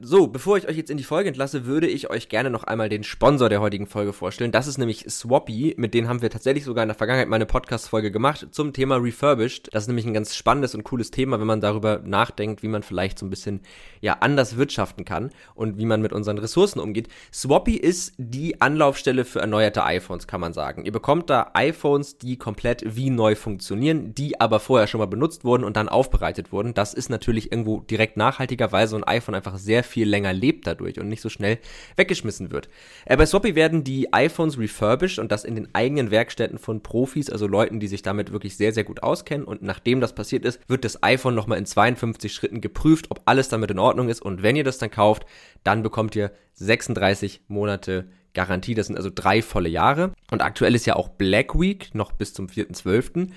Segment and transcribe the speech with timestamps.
[0.00, 2.88] So, bevor ich euch jetzt in die Folge entlasse, würde ich euch gerne noch einmal
[2.88, 4.52] den Sponsor der heutigen Folge vorstellen.
[4.52, 5.74] Das ist nämlich Swappy.
[5.76, 8.94] Mit denen haben wir tatsächlich sogar in der Vergangenheit mal eine Podcast-Folge gemacht zum Thema
[8.98, 9.74] Refurbished.
[9.74, 12.84] Das ist nämlich ein ganz spannendes und cooles Thema, wenn man darüber nachdenkt, wie man
[12.84, 13.62] vielleicht so ein bisschen,
[14.00, 17.08] ja, anders wirtschaften kann und wie man mit unseren Ressourcen umgeht.
[17.32, 20.84] Swappy ist die Anlaufstelle für erneuerte iPhones, kann man sagen.
[20.84, 25.44] Ihr bekommt da iPhones, die komplett wie neu funktionieren, die aber vorher schon mal benutzt
[25.44, 26.72] wurden und dann aufbereitet wurden.
[26.72, 30.66] Das ist natürlich irgendwo direkt nachhaltiger, weil so ein iPhone einfach sehr viel länger lebt
[30.66, 31.58] dadurch und nicht so schnell
[31.96, 32.68] weggeschmissen wird.
[33.04, 37.30] Äh, bei Swappy werden die iPhones refurbished und das in den eigenen Werkstätten von Profis,
[37.30, 39.46] also Leuten, die sich damit wirklich sehr, sehr gut auskennen.
[39.46, 43.48] Und nachdem das passiert ist, wird das iPhone nochmal in 52 Schritten geprüft, ob alles
[43.48, 44.22] damit in Ordnung ist.
[44.22, 45.26] Und wenn ihr das dann kauft,
[45.64, 48.74] dann bekommt ihr 36 Monate Garantie.
[48.74, 50.12] Das sind also drei volle Jahre.
[50.30, 53.30] Und aktuell ist ja auch Black Week, noch bis zum 4.12.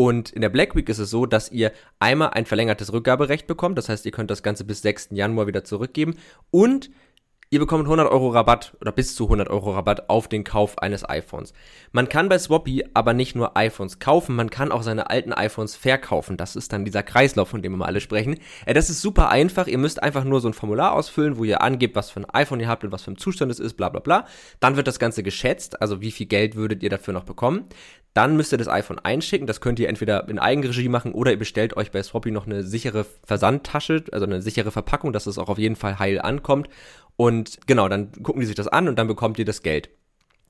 [0.00, 3.76] Und in der Black Week ist es so, dass ihr einmal ein verlängertes Rückgaberecht bekommt.
[3.76, 5.08] Das heißt, ihr könnt das Ganze bis 6.
[5.10, 6.16] Januar wieder zurückgeben.
[6.50, 6.88] Und
[7.52, 11.08] Ihr bekommt 100 Euro Rabatt oder bis zu 100 Euro Rabatt auf den Kauf eines
[11.08, 11.52] iPhones.
[11.90, 15.74] Man kann bei Swappy aber nicht nur iPhones kaufen, man kann auch seine alten iPhones
[15.74, 16.36] verkaufen.
[16.36, 18.38] Das ist dann dieser Kreislauf, von dem wir alle sprechen.
[18.66, 19.66] Äh, das ist super einfach.
[19.66, 22.60] Ihr müsst einfach nur so ein Formular ausfüllen, wo ihr angebt, was für ein iPhone
[22.60, 24.26] ihr habt und was für ein Zustand es ist, bla bla bla.
[24.60, 27.64] Dann wird das Ganze geschätzt, also wie viel Geld würdet ihr dafür noch bekommen.
[28.14, 29.46] Dann müsst ihr das iPhone einschicken.
[29.46, 32.64] Das könnt ihr entweder in Eigenregie machen oder ihr bestellt euch bei Swappy noch eine
[32.64, 36.68] sichere Versandtasche, also eine sichere Verpackung, dass es auch auf jeden Fall heil ankommt.
[37.20, 39.90] Und genau, dann gucken die sich das an und dann bekommt ihr das Geld.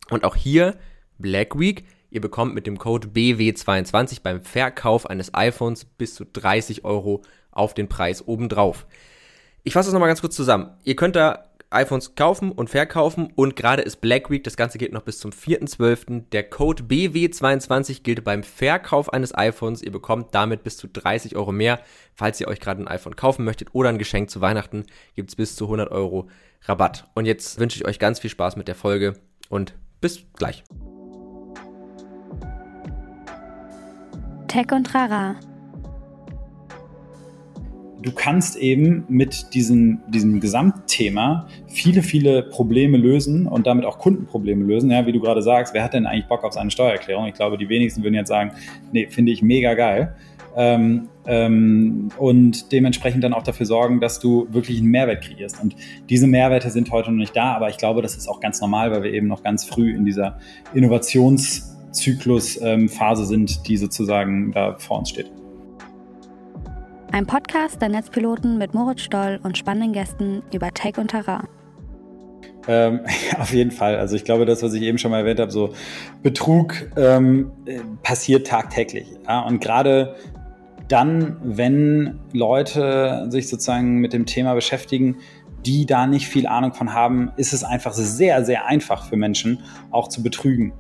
[0.09, 0.77] Und auch hier
[1.19, 1.85] Black Week.
[2.11, 7.75] Ihr bekommt mit dem Code BW22 beim Verkauf eines iPhones bis zu 30 Euro auf
[7.75, 8.87] den Preis obendrauf.
[9.65, 10.71] Ich fasse das nochmal ganz kurz zusammen.
[10.85, 14.93] Ihr könnt da iPhones kaufen und verkaufen und gerade ist Black Week, das Ganze geht
[14.93, 16.29] noch bis zum 4.12.
[16.31, 19.83] Der Code BW22 gilt beim Verkauf eines iPhones.
[19.83, 21.81] Ihr bekommt damit bis zu 30 Euro mehr.
[22.15, 24.85] Falls ihr euch gerade ein iPhone kaufen möchtet oder ein Geschenk zu Weihnachten,
[25.17, 26.29] gibt es bis zu 100 Euro
[26.63, 27.09] Rabatt.
[27.15, 29.15] Und jetzt wünsche ich euch ganz viel Spaß mit der Folge
[29.49, 30.65] und bis gleich.
[34.49, 35.37] Tech und Rara
[38.03, 44.65] du kannst eben mit diesem, diesem Gesamtthema viele, viele Probleme lösen und damit auch Kundenprobleme
[44.65, 44.91] lösen.
[44.91, 47.27] Ja, wie du gerade sagst, wer hat denn eigentlich Bock auf seine Steuererklärung?
[47.27, 48.53] Ich glaube, die wenigsten würden jetzt sagen,
[48.93, 50.15] nee, finde ich mega geil.
[50.57, 55.63] Ähm, ähm, und dementsprechend dann auch dafür sorgen, dass du wirklich einen Mehrwert kreierst.
[55.63, 55.77] Und
[56.09, 58.91] diese Mehrwerte sind heute noch nicht da, aber ich glaube, das ist auch ganz normal,
[58.91, 60.39] weil wir eben noch ganz früh in dieser
[60.75, 65.31] Innovationszyklus-Phase ähm, sind, die sozusagen da vor uns steht.
[67.13, 71.49] Ein Podcast der Netzpiloten mit Moritz Stoll und spannenden Gästen über Tech und Terrain.
[72.69, 73.01] Ähm,
[73.39, 73.97] auf jeden Fall.
[73.97, 75.73] Also ich glaube, das, was ich eben schon mal erwähnt habe, so
[76.23, 77.53] Betrug ähm,
[78.03, 79.07] passiert tagtäglich.
[79.27, 79.41] Ja?
[79.41, 80.17] Und gerade
[80.91, 85.17] dann, wenn Leute sich sozusagen mit dem Thema beschäftigen,
[85.65, 89.61] die da nicht viel Ahnung von haben, ist es einfach sehr, sehr einfach für Menschen
[89.91, 90.73] auch zu betrügen.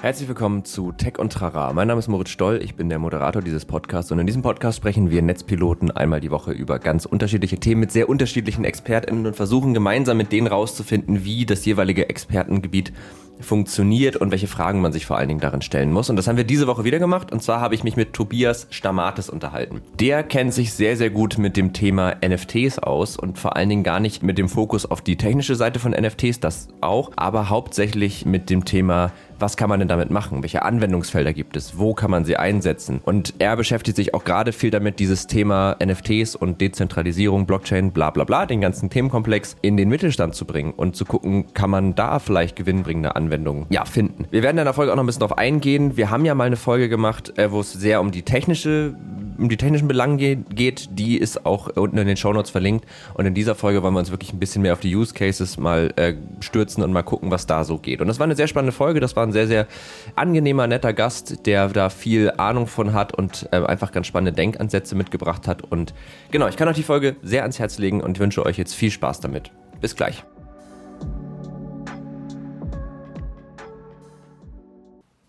[0.00, 1.74] Herzlich willkommen zu Tech und Trara.
[1.74, 4.78] Mein Name ist Moritz Stoll, ich bin der Moderator dieses Podcasts und in diesem Podcast
[4.78, 9.36] sprechen wir Netzpiloten einmal die Woche über ganz unterschiedliche Themen mit sehr unterschiedlichen ExpertInnen und
[9.36, 12.94] versuchen gemeinsam mit denen rauszufinden, wie das jeweilige Expertengebiet
[13.40, 16.10] funktioniert und welche Fragen man sich vor allen Dingen darin stellen muss.
[16.10, 17.32] Und das haben wir diese Woche wieder gemacht.
[17.32, 19.82] Und zwar habe ich mich mit Tobias Stamatis unterhalten.
[19.98, 23.82] Der kennt sich sehr, sehr gut mit dem Thema NFTs aus und vor allen Dingen
[23.82, 28.26] gar nicht mit dem Fokus auf die technische Seite von NFTs, das auch, aber hauptsächlich
[28.26, 30.42] mit dem Thema was kann man denn damit machen?
[30.42, 31.78] Welche Anwendungsfelder gibt es?
[31.78, 33.00] Wo kann man sie einsetzen?
[33.02, 38.10] Und er beschäftigt sich auch gerade viel damit, dieses Thema NFTs und Dezentralisierung, Blockchain, bla
[38.10, 41.94] bla bla, den ganzen Themenkomplex in den Mittelstand zu bringen und zu gucken, kann man
[41.94, 43.29] da vielleicht gewinnbringende Anwendungen
[43.70, 44.26] ja, finden.
[44.30, 45.96] Wir werden in der Folge auch noch ein bisschen darauf eingehen.
[45.96, 48.94] Wir haben ja mal eine Folge gemacht, äh, wo es sehr um die technische
[49.40, 52.84] um die technischen Belange geht, die ist auch unten in den Shownotes verlinkt.
[53.14, 55.56] Und in dieser Folge wollen wir uns wirklich ein bisschen mehr auf die Use Cases
[55.56, 58.00] mal äh, stürzen und mal gucken, was da so geht.
[58.00, 59.00] Und das war eine sehr spannende Folge.
[59.00, 59.66] Das war ein sehr, sehr
[60.14, 64.94] angenehmer, netter Gast, der da viel Ahnung von hat und äh, einfach ganz spannende Denkansätze
[64.94, 65.62] mitgebracht hat.
[65.62, 65.94] Und
[66.30, 68.90] genau, ich kann euch die Folge sehr ans Herz legen und wünsche euch jetzt viel
[68.90, 69.50] Spaß damit.
[69.80, 70.22] Bis gleich.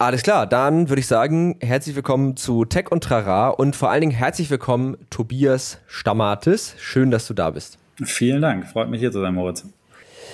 [0.02, 4.02] Alles klar, dann würde ich sagen, herzlich willkommen zu Tech und Trara und vor allen
[4.02, 6.74] Dingen herzlich willkommen Tobias Stammatis.
[6.80, 7.78] Schön, dass du da bist.
[8.04, 9.64] Vielen Dank, freut mich hier zu sein, Moritz.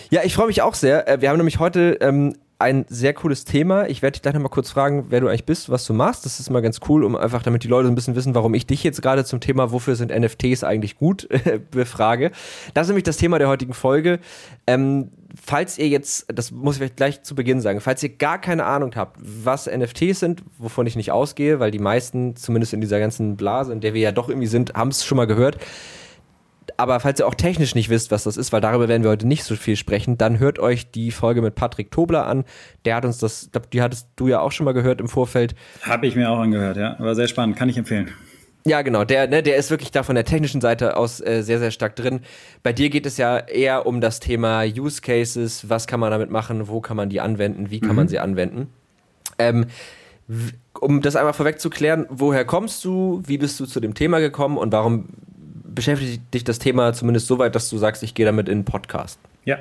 [0.10, 1.06] Ja, ich freue mich auch sehr.
[1.10, 3.88] Äh, wir haben nämlich heute ähm, ein sehr cooles Thema.
[3.90, 6.26] Ich werde dich gleich nochmal kurz fragen, wer du eigentlich bist, was du machst.
[6.26, 8.66] Das ist mal ganz cool, um einfach, damit die Leute ein bisschen wissen, warum ich
[8.66, 11.28] dich jetzt gerade zum Thema, wofür sind NFTs eigentlich gut,
[11.72, 12.32] befrage.
[12.74, 14.20] Das ist nämlich das Thema der heutigen Folge.
[14.66, 18.40] Ähm, falls ihr jetzt, das muss ich vielleicht gleich zu Beginn sagen, falls ihr gar
[18.40, 22.82] keine Ahnung habt, was NFTs sind, wovon ich nicht ausgehe, weil die meisten, zumindest in
[22.82, 25.58] dieser ganzen Blase, in der wir ja doch irgendwie sind, haben es schon mal gehört.
[26.78, 29.28] aber falls ihr auch technisch nicht wisst, was das ist, weil darüber werden wir heute
[29.28, 32.44] nicht so viel sprechen, dann hört euch die Folge mit Patrick Tobler an.
[32.86, 35.56] Der hat uns das, die hattest du ja auch schon mal gehört im Vorfeld.
[35.82, 36.96] Habe ich mir auch angehört, ja.
[37.00, 38.12] War sehr spannend, kann ich empfehlen.
[38.68, 39.06] Ja, genau.
[39.06, 41.96] Der, ne, der ist wirklich da von der technischen Seite aus äh, sehr, sehr stark
[41.96, 42.20] drin.
[42.64, 45.70] Bei dir geht es ja eher um das Thema Use Cases.
[45.70, 46.68] Was kann man damit machen?
[46.68, 47.70] Wo kann man die anwenden?
[47.70, 47.96] Wie kann mhm.
[47.96, 48.68] man sie anwenden?
[49.40, 49.68] Ähm,
[50.82, 53.24] um das einmal vorweg zu klären, woher kommst du?
[53.26, 54.58] Wie bist du zu dem Thema gekommen?
[54.58, 55.06] Und warum
[55.64, 58.66] beschäftigt dich das Thema zumindest so weit, dass du sagst, ich gehe damit in einen
[58.66, 59.18] Podcast?
[59.48, 59.60] Ja,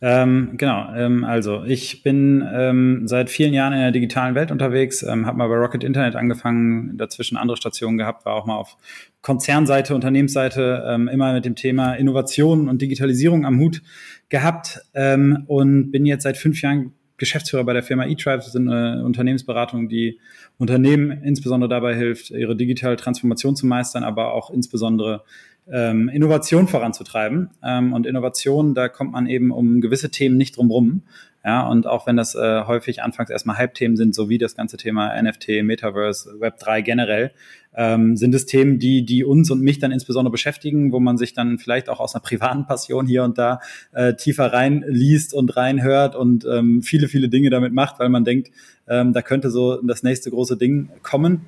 [0.00, 0.94] ähm, genau.
[0.94, 5.38] Ähm, also ich bin ähm, seit vielen Jahren in der digitalen Welt unterwegs, ähm, habe
[5.38, 8.76] mal bei Rocket Internet angefangen, dazwischen andere Stationen gehabt, war auch mal auf
[9.22, 13.82] Konzernseite, Unternehmensseite ähm, immer mit dem Thema Innovation und Digitalisierung am Hut
[14.28, 18.36] gehabt ähm, und bin jetzt seit fünf Jahren Geschäftsführer bei der Firma eTribe.
[18.36, 20.20] Das sind eine Unternehmensberatung, die
[20.58, 25.24] Unternehmen insbesondere dabei hilft, ihre digitale Transformation zu meistern, aber auch insbesondere
[25.70, 27.50] ähm, Innovation voranzutreiben.
[27.62, 31.02] Ähm, und Innovation, da kommt man eben um gewisse Themen nicht drum rum.
[31.46, 34.78] Ja, und auch wenn das äh, häufig anfangs erstmal Hype-Themen sind, so wie das ganze
[34.78, 37.32] Thema NFT, Metaverse, Web3 generell,
[37.76, 41.34] ähm, sind es Themen, die, die uns und mich dann insbesondere beschäftigen, wo man sich
[41.34, 43.60] dann vielleicht auch aus einer privaten Passion hier und da
[43.92, 48.50] äh, tiefer reinliest und reinhört und ähm, viele, viele Dinge damit macht, weil man denkt,
[48.88, 51.42] ähm, da könnte so das nächste große Ding kommen.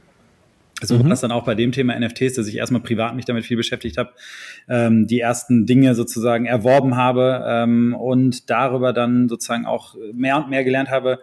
[0.83, 1.05] So mhm.
[1.05, 3.57] war es dann auch bei dem Thema NFTs, dass ich erstmal privat mich damit viel
[3.57, 4.11] beschäftigt habe,
[4.69, 10.51] ähm, die ersten Dinge sozusagen erworben habe ähm, und darüber dann sozusagen auch mehr und
[10.51, 11.21] mehr gelernt habe,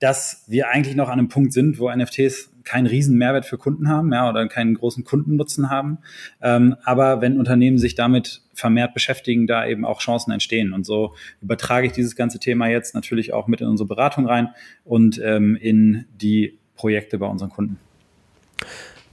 [0.00, 3.88] dass wir eigentlich noch an einem Punkt sind, wo NFTs keinen riesen Mehrwert für Kunden
[3.88, 5.98] haben, ja, oder keinen großen Kundennutzen haben.
[6.42, 10.72] Ähm, aber wenn Unternehmen sich damit vermehrt beschäftigen, da eben auch Chancen entstehen.
[10.72, 14.48] Und so übertrage ich dieses ganze Thema jetzt natürlich auch mit in unsere Beratung rein
[14.84, 17.78] und ähm, in die Projekte bei unseren Kunden.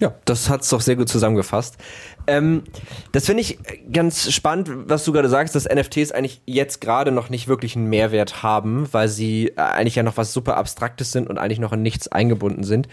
[0.02, 1.78] Ja, das hat's doch sehr gut zusammengefasst.
[2.26, 2.64] Ähm,
[3.12, 3.60] das finde ich
[3.94, 7.86] ganz spannend, was du gerade sagst, dass NFTs eigentlich jetzt gerade noch nicht wirklich einen
[7.86, 11.72] Mehrwert haben, weil sie äh, eigentlich ja noch was super Abstraktes sind und eigentlich noch
[11.72, 12.88] in nichts eingebunden sind.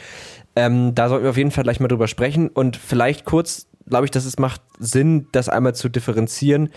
[0.54, 4.04] Ähm, da sollten wir auf jeden Fall gleich mal drüber sprechen und vielleicht kurz, glaube
[4.04, 6.68] ich, dass es macht Sinn, das einmal zu differenzieren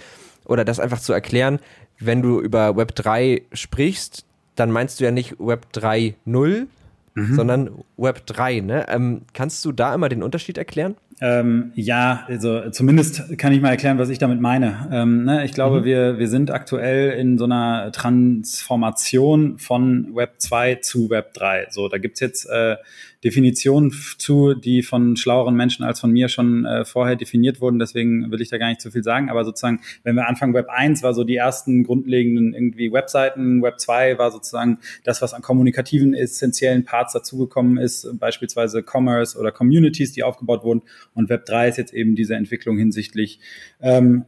[0.45, 1.60] oder das einfach zu erklären.
[2.00, 4.24] Wenn du über Web 3 sprichst,
[4.56, 6.68] dann meinst du ja nicht Web 3.0,
[7.13, 7.36] mhm.
[7.36, 8.62] sondern Web 3.
[8.62, 8.86] Ne?
[8.90, 10.96] Ähm, kannst du da einmal den Unterschied erklären?
[11.23, 14.89] Ähm, ja, also zumindest kann ich mal erklären, was ich damit meine.
[14.91, 15.83] Ähm, ne, ich glaube, mhm.
[15.85, 21.68] wir, wir sind aktuell in so einer Transformation von Web 2 zu Web 3.
[21.69, 22.77] So, da gibt's jetzt äh,
[23.23, 27.77] Definitionen zu, die von schlaueren Menschen als von mir schon äh, vorher definiert wurden.
[27.77, 29.29] Deswegen will ich da gar nicht zu viel sagen.
[29.29, 33.62] Aber sozusagen, wenn wir anfangen, Web 1 war so die ersten grundlegenden irgendwie Webseiten.
[33.62, 39.51] Web 2 war sozusagen das, was an kommunikativen, essentiellen Parts dazugekommen ist, beispielsweise Commerce oder
[39.51, 40.81] Communities, die aufgebaut wurden.
[41.13, 43.40] Und Web 3 ist jetzt eben diese Entwicklung hinsichtlich
[43.81, 44.25] ähm,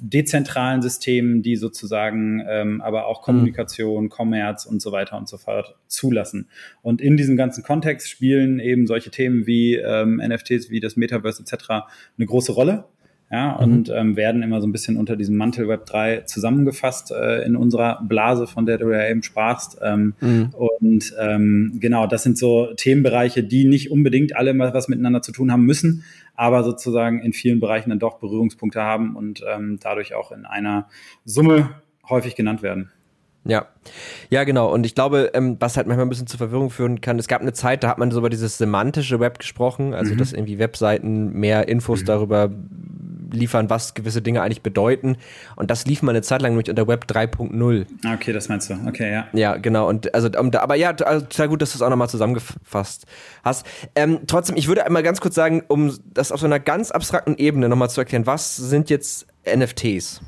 [0.00, 5.76] dezentralen Systemen, die sozusagen ähm, aber auch Kommunikation, Commerce und so weiter und so fort
[5.86, 6.48] zulassen.
[6.82, 11.42] Und in diesem ganzen Kontext spielen eben solche Themen wie ähm, NFTs, wie das Metaverse
[11.42, 11.70] etc.
[12.16, 12.84] eine große Rolle.
[13.30, 13.62] Ja, mhm.
[13.62, 17.56] und ähm, werden immer so ein bisschen unter diesem Mantel Web 3 zusammengefasst äh, in
[17.56, 19.78] unserer Blase, von der du ja eben sprachst.
[19.82, 20.50] Ähm, mhm.
[20.52, 25.32] Und ähm, genau, das sind so Themenbereiche, die nicht unbedingt alle mal was miteinander zu
[25.32, 26.04] tun haben müssen,
[26.34, 30.88] aber sozusagen in vielen Bereichen dann doch Berührungspunkte haben und ähm, dadurch auch in einer
[31.24, 31.70] Summe
[32.08, 32.90] häufig genannt werden.
[33.44, 33.66] Ja,
[34.30, 34.72] ja genau.
[34.72, 37.42] Und ich glaube, ähm, was halt manchmal ein bisschen zur Verwirrung führen kann, es gab
[37.42, 40.18] eine Zeit, da hat man so über dieses semantische Web gesprochen, also mhm.
[40.18, 42.06] dass irgendwie Webseiten mehr Infos mhm.
[42.06, 42.50] darüber
[43.34, 45.16] liefern, was gewisse Dinge eigentlich bedeuten.
[45.56, 47.86] Und das lief mal eine Zeit lang nämlich unter Web 3.0.
[48.14, 48.74] Okay, das meinst du.
[48.86, 49.26] Okay, ja.
[49.32, 49.88] Ja, genau.
[49.88, 53.06] Und also, aber ja, also, sehr gut, dass du es auch nochmal zusammengefasst
[53.42, 53.66] hast.
[53.94, 57.36] Ähm, trotzdem, ich würde einmal ganz kurz sagen, um das auf so einer ganz abstrakten
[57.36, 60.20] Ebene nochmal zu erklären, was sind jetzt NFTs?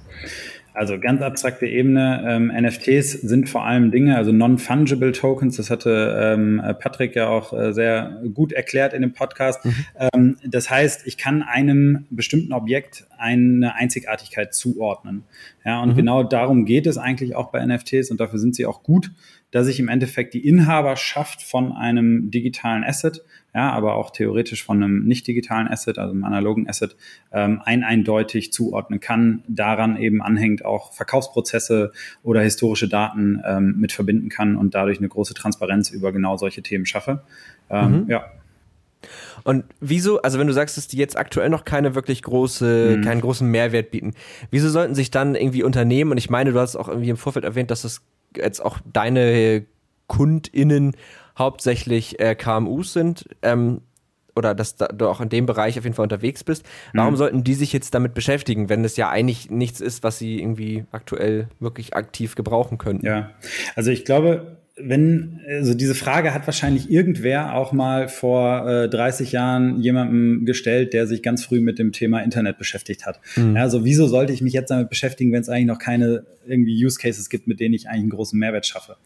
[0.76, 2.22] Also ganz abstrakte Ebene.
[2.28, 5.56] Ähm, NFTs sind vor allem Dinge, also Non-Fungible Tokens.
[5.56, 9.64] Das hatte ähm, Patrick ja auch äh, sehr gut erklärt in dem Podcast.
[9.64, 9.74] Mhm.
[10.12, 15.24] Ähm, das heißt, ich kann einem bestimmten Objekt eine Einzigartigkeit zuordnen.
[15.64, 15.96] Ja, und mhm.
[15.96, 19.12] genau darum geht es eigentlich auch bei NFTs und dafür sind sie auch gut,
[19.52, 23.24] dass ich im Endeffekt die Inhaberschaft von einem digitalen Asset
[23.56, 26.94] ja, aber auch theoretisch von einem nicht digitalen Asset, also einem analogen Asset,
[27.32, 29.44] ähm, ein eindeutig zuordnen kann.
[29.48, 31.90] Daran eben anhängt auch Verkaufsprozesse
[32.22, 36.62] oder historische Daten ähm, mit verbinden kann und dadurch eine große Transparenz über genau solche
[36.62, 37.22] Themen schaffe.
[37.70, 38.10] Ähm, mhm.
[38.10, 38.26] Ja.
[39.42, 43.04] Und wieso, also wenn du sagst, dass die jetzt aktuell noch keine wirklich große, mhm.
[43.04, 44.12] keinen großen Mehrwert bieten,
[44.50, 47.46] wieso sollten sich dann irgendwie Unternehmen, und ich meine, du hast auch irgendwie im Vorfeld
[47.46, 48.02] erwähnt, dass das
[48.36, 49.64] jetzt auch deine
[50.08, 50.94] KundInnen
[51.38, 53.26] hauptsächlich äh, KMUs sind.
[53.42, 53.80] Ähm,
[54.36, 56.64] oder dass da, du auch in dem Bereich auf jeden Fall unterwegs bist.
[56.92, 57.16] Warum mhm.
[57.16, 60.84] sollten die sich jetzt damit beschäftigen, wenn es ja eigentlich nichts ist, was sie irgendwie
[60.92, 63.00] aktuell wirklich aktiv gebrauchen können?
[63.02, 63.30] Ja,
[63.74, 69.32] also ich glaube, wenn, also diese Frage hat wahrscheinlich irgendwer auch mal vor äh, 30
[69.32, 73.20] Jahren jemandem gestellt, der sich ganz früh mit dem Thema Internet beschäftigt hat.
[73.36, 73.56] Mhm.
[73.56, 76.98] Also wieso sollte ich mich jetzt damit beschäftigen, wenn es eigentlich noch keine irgendwie Use
[76.98, 78.96] Cases gibt, mit denen ich eigentlich einen großen Mehrwert schaffe?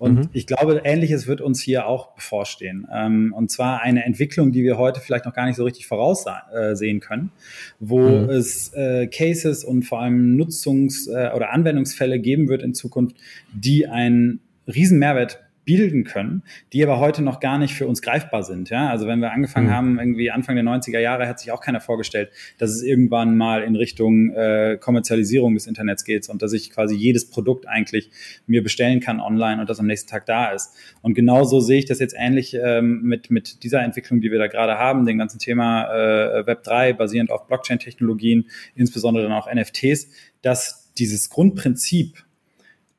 [0.00, 0.28] Und mhm.
[0.32, 2.88] ich glaube, ähnliches wird uns hier auch bevorstehen.
[2.90, 6.96] Ähm, und zwar eine Entwicklung, die wir heute vielleicht noch gar nicht so richtig voraussehen
[6.96, 7.32] äh, können,
[7.80, 8.30] wo mhm.
[8.30, 13.14] es äh, Cases und vor allem Nutzungs- äh, oder Anwendungsfälle geben wird in Zukunft,
[13.52, 18.42] die einen riesen Mehrwert bilden können, die aber heute noch gar nicht für uns greifbar
[18.42, 18.70] sind.
[18.70, 18.88] Ja?
[18.88, 19.72] Also wenn wir angefangen mhm.
[19.72, 23.62] haben, irgendwie Anfang der 90er Jahre, hat sich auch keiner vorgestellt, dass es irgendwann mal
[23.62, 28.10] in Richtung äh, Kommerzialisierung des Internets geht und dass ich quasi jedes Produkt eigentlich
[28.46, 30.74] mir bestellen kann online und das am nächsten Tag da ist.
[31.02, 34.46] Und genauso sehe ich das jetzt ähnlich ähm, mit, mit dieser Entwicklung, die wir da
[34.46, 40.08] gerade haben, dem ganzen Thema äh, Web 3 basierend auf Blockchain-Technologien, insbesondere dann auch NFTs,
[40.42, 42.24] dass dieses Grundprinzip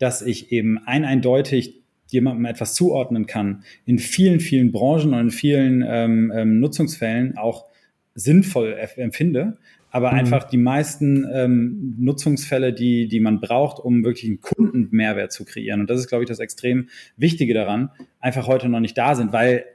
[0.01, 1.80] dass ich eben ein eindeutig
[2.11, 7.65] jemandem etwas zuordnen kann, in vielen, vielen Branchen und in vielen ähm, ähm, Nutzungsfällen auch
[8.15, 9.57] sinnvoll empfinde,
[9.89, 10.19] aber mhm.
[10.19, 15.81] einfach die meisten ähm, Nutzungsfälle, die, die man braucht, um wirklich einen Kundenmehrwert zu kreieren.
[15.81, 17.89] Und das ist, glaube ich, das extrem Wichtige daran,
[18.21, 19.65] einfach heute noch nicht da sind, weil,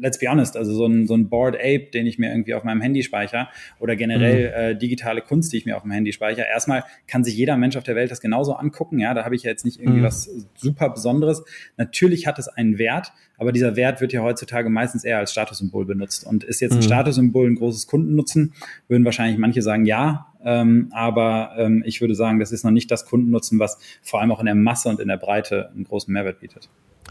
[0.00, 2.64] let's be honest, also so ein, so ein Board Ape, den ich mir irgendwie auf
[2.64, 4.54] meinem Handy speichere oder generell mhm.
[4.54, 7.76] äh, digitale Kunst, die ich mir auf dem Handy speichere, erstmal kann sich jeder Mensch
[7.76, 10.04] auf der Welt das genauso angucken, ja, da habe ich ja jetzt nicht irgendwie mhm.
[10.04, 11.44] was super Besonderes.
[11.76, 15.84] Natürlich hat es einen Wert, aber dieser Wert wird ja heutzutage meistens eher als Statussymbol
[15.84, 16.82] benutzt und ist jetzt ein mhm.
[16.82, 18.54] Statussymbol ein großes Kundennutzen,
[18.88, 22.90] würden wahrscheinlich manche sagen, ja, ähm, aber ähm, ich würde sagen, das ist noch nicht
[22.90, 26.12] das Kundennutzen, was vor allem auch in der Masse und in der Breite einen großen
[26.12, 26.70] Mehrwert bietet.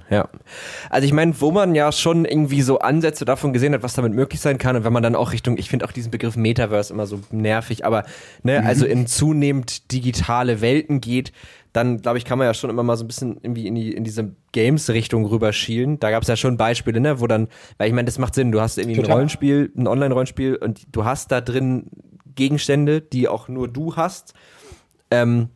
[0.10, 0.28] Ja.
[0.90, 4.14] Also ich meine, wo man ja schon irgendwie so Ansätze davon gesehen hat, was damit
[4.14, 6.94] möglich sein kann und wenn man dann auch Richtung, ich finde auch diesen Begriff Metaverse
[6.94, 8.04] immer so nervig, aber
[8.44, 8.68] ne, mhm.
[8.68, 11.32] also in zunehmend digitale Welten geht,
[11.72, 13.94] dann glaube ich, kann man ja schon immer mal so ein bisschen irgendwie in, die,
[13.94, 16.00] in diese Games-Richtung rüberschielen.
[16.00, 18.52] Da gab es ja schon Beispiele, ne, wo dann, weil ich meine, das macht Sinn,
[18.52, 19.12] du hast irgendwie Total.
[19.12, 21.86] ein Rollenspiel, ein Online-Rollenspiel und du hast da drin
[22.36, 24.34] Gegenstände, die auch nur du hast.
[25.10, 25.50] Ähm,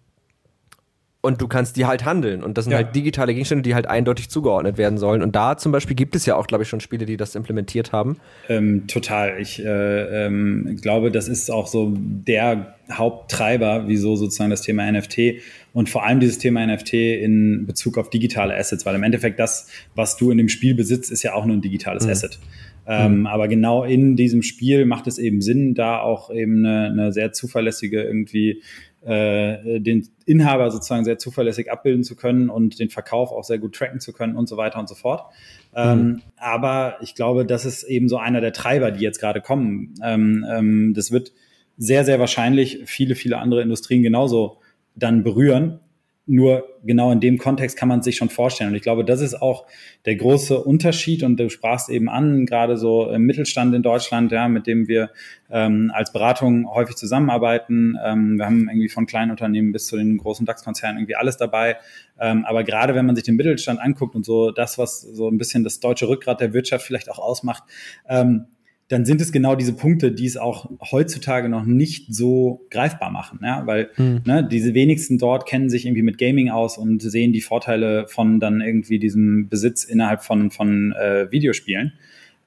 [1.25, 2.43] und du kannst die halt handeln.
[2.43, 2.77] Und das sind ja.
[2.77, 5.21] halt digitale Gegenstände, die halt eindeutig zugeordnet werden sollen.
[5.21, 7.91] Und da zum Beispiel gibt es ja auch, glaube ich, schon Spiele, die das implementiert
[7.91, 8.17] haben.
[8.47, 9.39] Ähm, total.
[9.41, 15.41] Ich äh, ähm, glaube, das ist auch so der Haupttreiber, wieso sozusagen das Thema NFT
[15.73, 19.67] und vor allem dieses Thema NFT in Bezug auf digitale Assets, weil im Endeffekt das,
[19.95, 22.11] was du in dem Spiel besitzt, ist ja auch nur ein digitales mhm.
[22.11, 22.39] Asset.
[22.87, 23.27] Ähm, mhm.
[23.27, 27.33] Aber genau in diesem Spiel macht es eben Sinn, da auch eben eine, eine sehr
[27.33, 28.61] zuverlässige irgendwie
[29.05, 33.75] äh, den Inhaber sozusagen sehr zuverlässig abbilden zu können und den Verkauf auch sehr gut
[33.75, 35.31] tracken zu können und so weiter und so fort.
[35.75, 36.21] Ähm, mhm.
[36.37, 39.93] aber ich glaube, das ist eben so einer der Treiber, die jetzt gerade kommen.
[40.03, 41.33] Ähm, ähm, das wird
[41.77, 44.57] sehr, sehr wahrscheinlich viele, viele andere Industrien genauso
[44.95, 45.79] dann berühren.
[46.27, 48.71] Nur genau in dem Kontext kann man sich schon vorstellen.
[48.71, 49.65] Und ich glaube, das ist auch
[50.05, 51.21] der große Unterschied.
[51.21, 55.11] Und du sprachst eben an, gerade so im Mittelstand in Deutschland, ja, mit dem wir
[55.51, 57.95] ähm, als Beratung häufig zusammenarbeiten.
[58.03, 61.77] Ähm, wir haben irgendwie von kleinen Unternehmen bis zu den großen DAX-Konzernen irgendwie alles dabei.
[62.19, 65.37] Ähm, aber gerade wenn man sich den Mittelstand anguckt und so das, was so ein
[65.37, 67.63] bisschen das deutsche Rückgrat der Wirtschaft vielleicht auch ausmacht,
[68.09, 68.45] ähm,
[68.87, 73.39] dann sind es genau diese Punkte, die es auch heutzutage noch nicht so greifbar machen,
[73.41, 74.21] ja, weil mhm.
[74.25, 78.39] ne, diese wenigsten dort kennen sich irgendwie mit Gaming aus und sehen die Vorteile von
[78.39, 81.93] dann irgendwie diesem Besitz innerhalb von von äh, Videospielen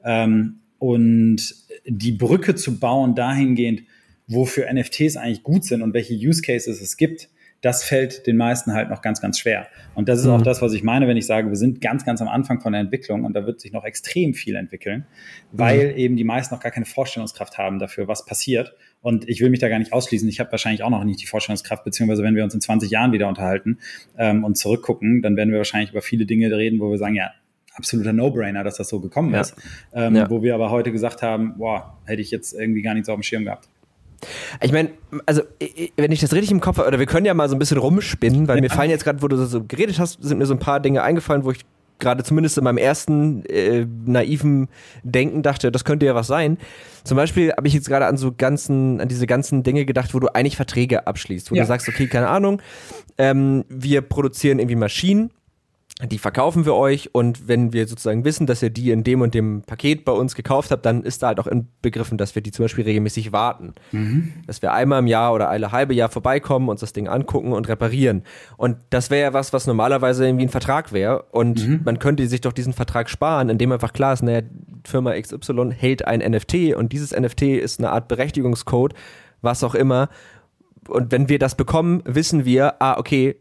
[0.05, 1.55] ähm, und
[1.87, 3.83] die Brücke zu bauen dahingehend,
[4.29, 7.29] wofür NFTs eigentlich gut sind und welche Use Cases es gibt,
[7.61, 9.67] das fällt den meisten halt noch ganz, ganz schwer.
[9.95, 10.33] Und das ist mhm.
[10.33, 12.73] auch das, was ich meine, wenn ich sage, wir sind ganz, ganz am Anfang von
[12.73, 15.07] der Entwicklung und da wird sich noch extrem viel entwickeln,
[15.51, 15.99] weil mhm.
[15.99, 18.75] eben die meisten noch gar keine Vorstellungskraft haben dafür, was passiert.
[19.01, 20.29] Und ich will mich da gar nicht ausschließen.
[20.29, 23.13] Ich habe wahrscheinlich auch noch nicht die Vorstellungskraft, beziehungsweise wenn wir uns in 20 Jahren
[23.13, 23.79] wieder unterhalten
[24.17, 27.33] ähm, und zurückgucken, dann werden wir wahrscheinlich über viele Dinge reden, wo wir sagen, ja,
[27.75, 29.41] absoluter No-Brainer, dass das so gekommen ja.
[29.41, 29.55] ist.
[29.93, 30.31] Ähm, ja.
[30.31, 33.23] Wo wir aber heute gesagt haben, boah, hätte ich jetzt irgendwie gar nichts auf dem
[33.23, 33.69] Schirm gehabt.
[34.61, 34.91] Ich meine,
[35.27, 35.43] also
[35.97, 37.79] wenn ich das richtig im Kopf habe, oder wir können ja mal so ein bisschen
[37.79, 38.63] rumspinnen, weil ja.
[38.63, 41.03] mir fallen jetzt gerade, wo du so geredet hast, sind mir so ein paar Dinge
[41.03, 41.65] eingefallen, wo ich
[41.99, 44.69] gerade zumindest in meinem ersten äh, naiven
[45.03, 46.59] Denken dachte, das könnte ja was sein.
[47.05, 50.21] Zum Beispiel habe ich jetzt gerade an so ganzen, an diese ganzen Dinge gedacht, wo
[50.21, 51.63] du eigentlich Verträge abschließt, wo ja.
[51.63, 52.63] du sagst, okay, keine Ahnung,
[53.17, 55.31] ähm, wir produzieren irgendwie Maschinen
[56.07, 59.35] die verkaufen wir euch und wenn wir sozusagen wissen, dass ihr die in dem und
[59.35, 62.53] dem Paket bei uns gekauft habt, dann ist da halt auch inbegriffen, dass wir die
[62.53, 63.75] zum Beispiel regelmäßig warten.
[63.91, 64.33] Mhm.
[64.47, 67.69] Dass wir einmal im Jahr oder alle halbe Jahr vorbeikommen, uns das Ding angucken und
[67.69, 68.23] reparieren.
[68.57, 71.25] Und das wäre ja was, was normalerweise irgendwie ein Vertrag wäre.
[71.33, 71.81] Und mhm.
[71.85, 74.43] man könnte sich doch diesen Vertrag sparen, indem einfach klar ist, naja,
[74.85, 78.95] Firma XY hält ein NFT und dieses NFT ist eine Art Berechtigungscode,
[79.43, 80.11] was auch immer.
[80.89, 83.37] Und wenn wir das bekommen, wissen wir, ah, okay,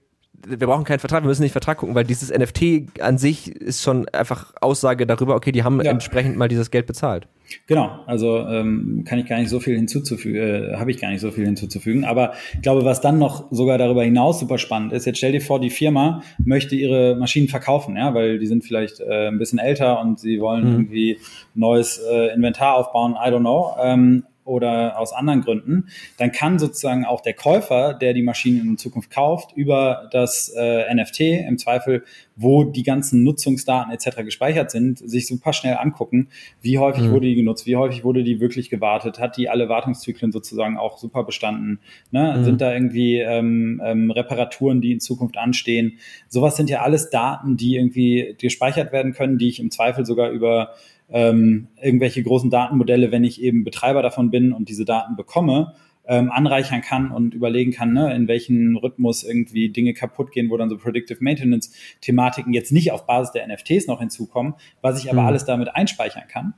[0.45, 3.81] wir brauchen keinen Vertrag, wir müssen nicht Vertrag gucken, weil dieses NFT an sich ist
[3.81, 5.91] schon einfach Aussage darüber, okay, die haben ja.
[5.91, 7.27] entsprechend mal dieses Geld bezahlt.
[7.65, 11.21] Genau, also ähm, kann ich gar nicht so viel hinzuzufügen, äh, habe ich gar nicht
[11.21, 12.03] so viel hinzuzufügen.
[12.03, 15.41] Aber ich glaube, was dann noch sogar darüber hinaus super spannend ist, jetzt stell dir
[15.41, 19.59] vor, die Firma möchte ihre Maschinen verkaufen, ja, weil die sind vielleicht äh, ein bisschen
[19.59, 20.73] älter und sie wollen mhm.
[20.73, 21.17] irgendwie
[21.55, 23.75] neues äh, Inventar aufbauen, I don't know.
[23.81, 28.77] Ähm, oder aus anderen Gründen, dann kann sozusagen auch der Käufer, der die Maschinen in
[28.77, 32.03] Zukunft kauft, über das äh, NFT im Zweifel,
[32.35, 34.23] wo die ganzen Nutzungsdaten etc.
[34.23, 36.29] gespeichert sind, sich super schnell angucken,
[36.61, 37.11] wie häufig mhm.
[37.11, 40.97] wurde die genutzt, wie häufig wurde die wirklich gewartet, hat die alle Wartungszyklen sozusagen auch
[40.97, 41.79] super bestanden,
[42.11, 42.35] ne?
[42.37, 42.43] Mhm.
[42.43, 45.97] sind da irgendwie ähm, ähm, Reparaturen, die in Zukunft anstehen.
[46.29, 50.29] Sowas sind ja alles Daten, die irgendwie gespeichert werden können, die ich im Zweifel sogar
[50.29, 50.73] über
[51.09, 55.73] ähm, irgendwelche großen Datenmodelle, wenn ich eben Betreiber davon bin und diese Daten bekomme,
[56.07, 60.57] ähm, anreichern kann und überlegen kann, ne, in welchen Rhythmus irgendwie Dinge kaputt gehen, wo
[60.57, 65.11] dann so Predictive Maintenance Thematiken jetzt nicht auf Basis der NFTs noch hinzukommen, was ich
[65.11, 65.27] aber mhm.
[65.27, 66.53] alles damit einspeichern kann.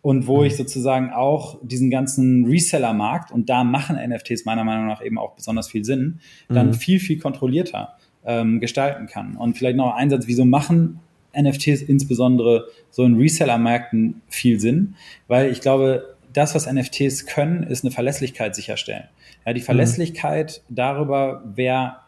[0.00, 0.46] Und wo mhm.
[0.46, 5.34] ich sozusagen auch diesen ganzen Reseller-Markt, und da machen NFTs meiner Meinung nach eben auch
[5.34, 6.74] besonders viel Sinn, dann mhm.
[6.74, 7.94] viel, viel kontrollierter
[8.26, 9.36] ähm, gestalten kann.
[9.36, 11.00] Und vielleicht noch ein Einsatz, wieso machen
[11.40, 14.94] NFTs insbesondere so in Reseller-Märkten viel Sinn,
[15.28, 19.04] weil ich glaube, das, was NFTs können, ist eine Verlässlichkeit sicherstellen.
[19.46, 19.64] Ja, die mhm.
[19.64, 20.74] Verlässlichkeit mhm.
[20.74, 22.00] darüber, wer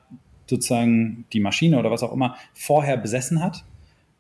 [0.49, 3.65] sozusagen die Maschine oder was auch immer vorher besessen hat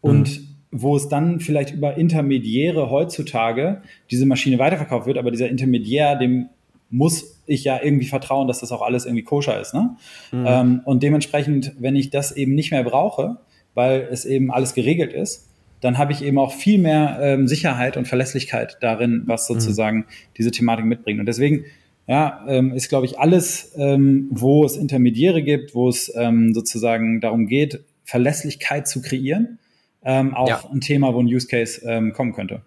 [0.01, 0.49] und mhm.
[0.71, 6.49] wo es dann vielleicht über Intermediäre heutzutage diese Maschine weiterverkauft wird, aber dieser Intermediär, dem
[6.91, 9.75] muss ich ja irgendwie vertrauen, dass das auch alles irgendwie koscher ist.
[9.75, 9.97] Ne?
[10.33, 10.45] Mhm.
[10.47, 13.39] Ähm, und dementsprechend, wenn ich das eben nicht mehr brauche,
[13.77, 15.47] weil es eben alles geregelt ist,
[15.81, 19.55] dann habe ich eben auch viel mehr ähm, Sicherheit und Verlässlichkeit darin, was mhm.
[19.55, 20.05] sozusagen mhm.
[20.37, 21.21] diese Thematik mitbringt.
[21.21, 21.67] Und deswegen
[22.09, 27.21] ja, ähm, ist, glaube ich, alles, ähm, wo es Intermediäre gibt, wo es ähm, sozusagen
[27.21, 29.59] darum geht, Verlässlichkeit zu kreieren,
[30.05, 30.63] ähm, auch ja.
[30.73, 32.63] ein Thema, wo ein Use Case ähm, kommen könnte.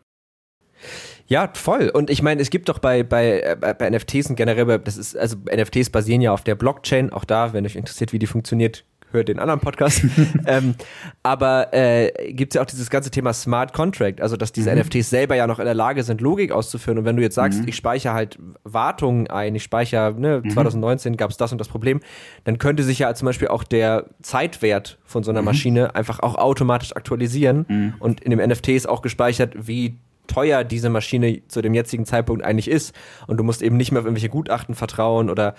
[1.27, 1.89] Ja, voll.
[1.89, 5.17] Und ich meine, es gibt doch bei, bei, äh, bei NFTs und generell, das ist,
[5.17, 7.11] also NFTs basieren ja auf der Blockchain.
[7.11, 10.03] Auch da, wenn euch interessiert, wie die funktioniert, hört den anderen Podcast.
[10.45, 10.75] ähm,
[11.23, 14.79] aber äh, gibt es ja auch dieses ganze Thema Smart Contract, also dass diese mhm.
[14.79, 16.97] NFTs selber ja noch in der Lage sind, Logik auszuführen.
[16.97, 17.67] Und wenn du jetzt sagst, mhm.
[17.67, 20.49] ich speichere halt Wartungen ein, ich speichere, ne, mhm.
[20.51, 21.99] 2019 gab es das und das Problem,
[22.43, 25.45] dann könnte sich ja zum Beispiel auch der Zeitwert von so einer mhm.
[25.45, 27.65] Maschine einfach auch automatisch aktualisieren.
[27.67, 27.93] Mhm.
[27.99, 29.97] Und in dem NFT ist auch gespeichert, wie
[30.29, 32.95] teuer diese Maschine zu dem jetzigen Zeitpunkt eigentlich ist.
[33.27, 35.55] Und du musst eben nicht mehr auf irgendwelche Gutachten vertrauen oder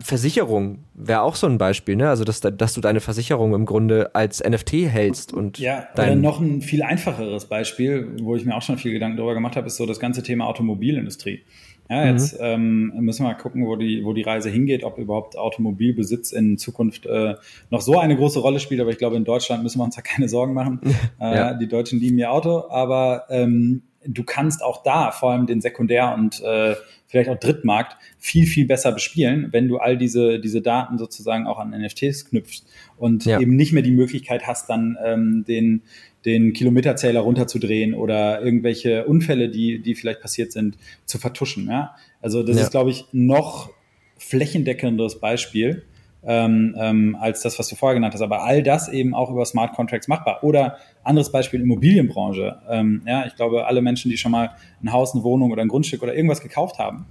[0.00, 2.08] Versicherung wäre auch so ein Beispiel, ne?
[2.08, 6.40] Also dass, dass du deine Versicherung im Grunde als NFT hältst und ja, oder noch
[6.40, 9.76] ein viel einfacheres Beispiel, wo ich mir auch schon viel Gedanken darüber gemacht habe, ist
[9.76, 11.42] so das ganze Thema Automobilindustrie.
[11.90, 12.10] Ja, mhm.
[12.12, 12.46] jetzt mhm.
[12.46, 16.58] ähm, müssen wir mal gucken, wo die, wo die Reise hingeht, ob überhaupt Automobilbesitz in
[16.58, 17.34] Zukunft äh,
[17.70, 18.80] noch so eine große Rolle spielt.
[18.80, 20.80] Aber ich glaube, in Deutschland müssen wir uns da keine Sorgen machen.
[21.20, 21.52] ja.
[21.52, 25.60] äh, die Deutschen lieben ihr Auto, aber ähm, du kannst auch da vor allem den
[25.60, 30.60] Sekundär- und äh, vielleicht auch Drittmarkt viel, viel besser bespielen, wenn du all diese, diese
[30.60, 32.64] Daten sozusagen auch an NFTs knüpfst
[32.96, 33.40] und ja.
[33.40, 35.82] eben nicht mehr die Möglichkeit hast, dann ähm, den,
[36.24, 41.66] den Kilometerzähler runterzudrehen oder irgendwelche Unfälle, die, die vielleicht passiert sind, zu vertuschen.
[41.68, 41.94] Ja?
[42.20, 42.64] Also das ja.
[42.64, 43.70] ist, glaube ich, noch
[44.18, 45.84] flächendeckenderes Beispiel
[46.24, 48.22] ähm, ähm, als das, was du vorher genannt hast.
[48.22, 50.42] Aber all das eben auch über Smart Contracts machbar.
[50.42, 52.60] Oder anderes Beispiel Immobilienbranche.
[52.68, 54.50] Ähm, ja, ich glaube, alle Menschen, die schon mal
[54.82, 57.06] ein Haus, eine Wohnung oder ein Grundstück oder irgendwas gekauft haben,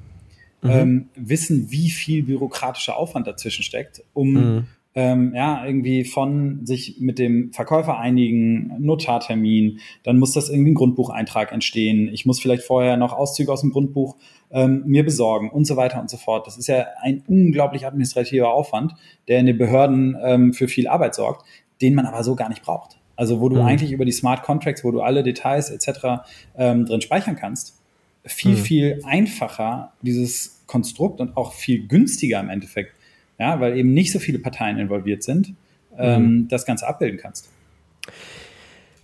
[0.62, 0.70] mhm.
[0.70, 6.96] ähm, wissen, wie viel bürokratischer Aufwand dazwischen steckt, um mhm ähm, ja, irgendwie von sich
[7.00, 12.10] mit dem Verkäufer einigen, Notartermin, dann muss das irgendwie ein Grundbucheintrag entstehen.
[12.12, 14.16] Ich muss vielleicht vorher noch Auszüge aus dem Grundbuch
[14.50, 16.48] ähm, mir besorgen und so weiter und so fort.
[16.48, 18.96] Das ist ja ein unglaublich administrativer Aufwand,
[19.28, 21.46] der in den Behörden ähm, für viel Arbeit sorgt,
[21.80, 22.98] den man aber so gar nicht braucht.
[23.16, 23.68] Also wo du mhm.
[23.68, 26.24] eigentlich über die Smart Contracts, wo du alle Details etc.
[26.58, 27.80] Ähm, drin speichern kannst,
[28.26, 28.58] viel, mhm.
[28.58, 32.97] viel einfacher dieses Konstrukt und auch viel günstiger im Endeffekt
[33.40, 35.54] ja, weil eben nicht so viele Parteien involviert sind,
[35.98, 36.48] ähm, mhm.
[36.48, 37.50] das Ganze abbilden kannst.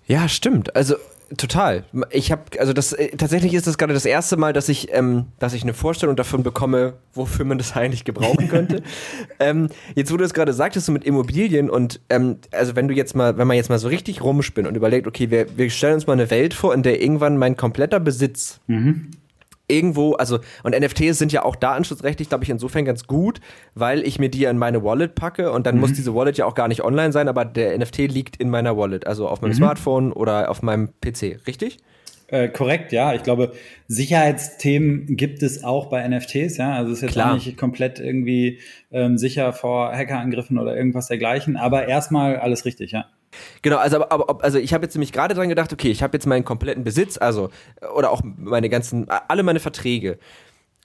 [0.06, 0.76] Ja, stimmt.
[0.76, 0.96] Also
[1.38, 1.86] total.
[2.12, 5.26] Ich habe, also das äh, tatsächlich ist das gerade das erste Mal, dass ich, ähm,
[5.39, 8.84] dass ich eine Vorstellung davon bekomme, wofür man das eigentlich gebrauchen könnte.
[9.39, 12.93] ähm, jetzt, wo du es gerade sagtest, so mit Immobilien und ähm, also wenn du
[12.93, 15.96] jetzt mal, wenn man jetzt mal so richtig rumspinnt und überlegt, okay, wir, wir stellen
[15.96, 19.12] uns mal eine Welt vor, in der irgendwann mein kompletter Besitz mhm
[19.67, 23.39] irgendwo, also, und NFTs sind ja auch datenschutzrechtlich, glaube ich, insofern ganz gut,
[23.76, 25.82] weil ich mir die in meine Wallet packe und dann mhm.
[25.82, 28.78] muss diese Wallet ja auch gar nicht online sein, aber der NFT liegt in meiner
[28.78, 29.56] Wallet, also auf meinem mhm.
[29.56, 31.78] Smartphone oder auf meinem PC, richtig?
[32.28, 33.13] Äh, korrekt, ja.
[33.13, 33.52] Ich glaube,
[33.88, 36.73] Sicherheitsthemen gibt es auch bei NFTs, ja.
[36.73, 37.36] Also es ist jetzt Klar.
[37.36, 38.60] nicht komplett irgendwie
[38.91, 43.06] ähm, sicher vor Hackerangriffen oder irgendwas dergleichen, aber erstmal alles richtig, ja.
[43.62, 46.15] Genau, also aber, aber also ich habe jetzt nämlich gerade dran gedacht, okay, ich habe
[46.15, 47.50] jetzt meinen kompletten Besitz, also
[47.96, 50.17] oder auch meine ganzen alle meine Verträge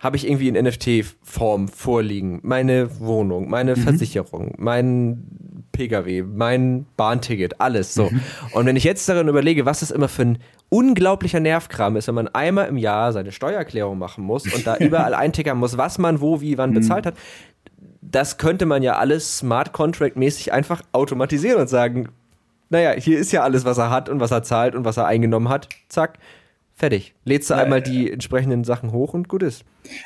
[0.00, 2.40] habe ich irgendwie in NFT-Form vorliegen.
[2.42, 3.80] Meine Wohnung, meine mhm.
[3.80, 5.24] Versicherung, mein
[5.72, 8.08] Pkw, mein Bahnticket, alles so.
[8.11, 8.20] Mhm.
[8.52, 12.14] Und wenn ich jetzt daran überlege, was das immer für ein unglaublicher Nervkram ist, wenn
[12.14, 16.20] man einmal im Jahr seine Steuererklärung machen muss und da überall eintickern muss, was man
[16.20, 16.74] wo, wie, wann mhm.
[16.74, 17.14] bezahlt hat,
[18.00, 22.08] das könnte man ja alles Smart Contract mäßig einfach automatisieren und sagen,
[22.70, 25.07] naja, hier ist ja alles, was er hat und was er zahlt und was er
[25.07, 25.68] eingenommen hat.
[25.88, 26.18] Zack,
[26.78, 27.12] Fertig.
[27.24, 29.64] Lädst du ja, einmal die entsprechenden Sachen hoch und gut ist.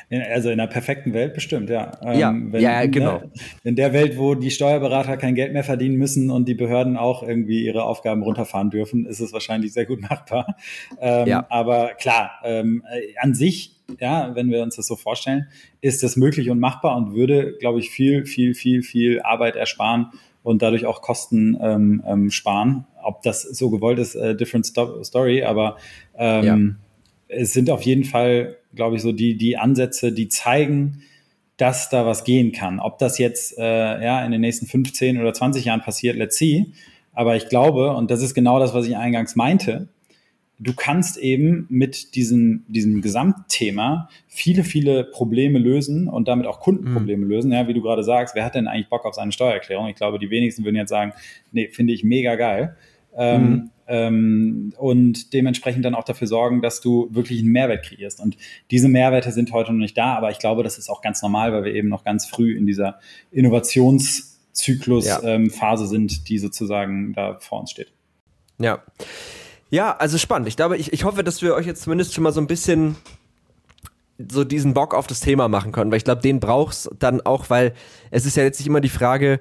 [0.09, 1.91] Also in einer perfekten Welt bestimmt, ja.
[2.03, 3.19] Ähm, ja, wenn, ja, genau.
[3.19, 3.29] Der,
[3.63, 7.21] in der Welt, wo die Steuerberater kein Geld mehr verdienen müssen und die Behörden auch
[7.21, 10.55] irgendwie ihre Aufgaben runterfahren dürfen, ist es wahrscheinlich sehr gut machbar.
[10.99, 11.45] Ähm, ja.
[11.49, 15.49] Aber klar, ähm, äh, an sich, ja, wenn wir uns das so vorstellen,
[15.79, 20.07] ist das möglich und machbar und würde, glaube ich, viel, viel, viel, viel Arbeit ersparen
[20.43, 22.85] und dadurch auch Kosten ähm, ähm, sparen.
[23.01, 25.77] Ob das so gewollt ist, äh, different sto story, aber
[26.17, 26.77] ähm,
[27.29, 27.37] ja.
[27.37, 31.01] es sind auf jeden Fall, glaube ich, so die, die Ansätze, die zeigen,
[31.57, 32.79] dass da was gehen kann.
[32.79, 33.63] Ob das jetzt äh,
[34.03, 36.67] ja in den nächsten 15 oder 20 Jahren passiert, let's see.
[37.13, 39.87] Aber ich glaube, und das ist genau das, was ich eingangs meinte,
[40.63, 47.25] du kannst eben mit diesem, diesem Gesamtthema viele, viele Probleme lösen und damit auch Kundenprobleme
[47.25, 47.31] mhm.
[47.31, 47.51] lösen.
[47.51, 49.87] Ja, wie du gerade sagst, wer hat denn eigentlich Bock auf seine Steuererklärung?
[49.87, 51.13] Ich glaube, die wenigsten würden jetzt sagen,
[51.51, 52.75] nee, finde ich mega geil.
[53.15, 53.69] Ähm, mhm.
[53.85, 58.21] Ähm, und dementsprechend dann auch dafür sorgen, dass du wirklich einen Mehrwert kreierst.
[58.21, 58.37] Und
[58.71, 61.51] diese Mehrwerte sind heute noch nicht da, aber ich glaube, das ist auch ganz normal,
[61.51, 65.35] weil wir eben noch ganz früh in dieser Innovationszyklus-Phase ja.
[65.35, 67.91] ähm, sind, die sozusagen da vor uns steht.
[68.59, 68.81] Ja.
[69.73, 70.47] Ja, also spannend.
[70.47, 72.95] Ich glaube, ich, ich hoffe, dass wir euch jetzt zumindest schon mal so ein bisschen
[74.19, 77.49] so diesen Bock auf das Thema machen können, weil ich glaube, den brauchst dann auch,
[77.49, 77.73] weil
[78.11, 79.39] es ist ja jetzt nicht immer die Frage,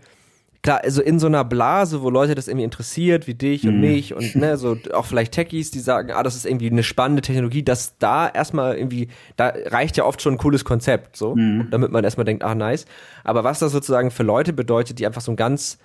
[0.62, 3.80] klar, also in so einer Blase, wo Leute das irgendwie interessiert, wie dich und mhm.
[3.82, 7.20] mich und ne, so auch vielleicht Techies, die sagen, ah, das ist irgendwie eine spannende
[7.20, 11.68] Technologie, dass da erstmal irgendwie, da reicht ja oft schon ein cooles Konzept, so, mhm.
[11.70, 12.86] damit man erstmal denkt, ah, nice.
[13.22, 15.76] Aber was das sozusagen für Leute bedeutet, die einfach so ein ganz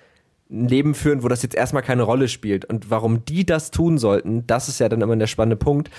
[0.49, 2.65] ein Leben führen, wo das jetzt erstmal keine Rolle spielt.
[2.65, 5.89] Und warum die das tun sollten, das ist ja dann immer der spannende Punkt.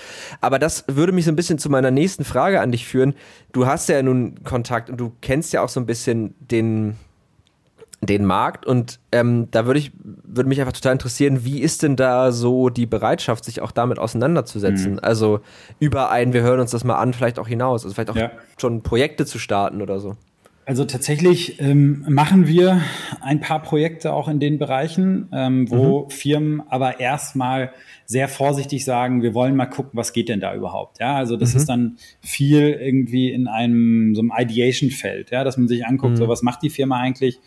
[0.41, 3.13] Aber das würde mich so ein bisschen zu meiner nächsten Frage an dich führen.
[3.51, 6.95] Du hast ja nun Kontakt und du kennst ja auch so ein bisschen den,
[8.01, 11.95] den Markt und ähm, da würde ich würde mich einfach total interessieren, wie ist denn
[11.95, 14.93] da so die Bereitschaft, sich auch damit auseinanderzusetzen?
[14.93, 14.99] Mhm.
[15.01, 15.41] Also
[15.79, 18.31] über ein, wir hören uns das mal an, vielleicht auch hinaus, also vielleicht auch ja.
[18.57, 20.15] schon Projekte zu starten oder so.
[20.69, 22.83] Also tatsächlich ähm, machen wir
[23.21, 26.09] ein paar Projekte auch in den Bereichen, ähm, wo mhm.
[26.11, 27.71] Firmen aber erstmal
[28.05, 30.99] sehr vorsichtig sagen, wir wollen mal gucken, was geht denn da überhaupt.
[30.99, 31.59] Ja, also das mhm.
[31.59, 36.17] ist dann viel irgendwie in einem so einem Ideation-Feld, ja, dass man sich anguckt, mhm.
[36.17, 37.39] so was macht die Firma eigentlich,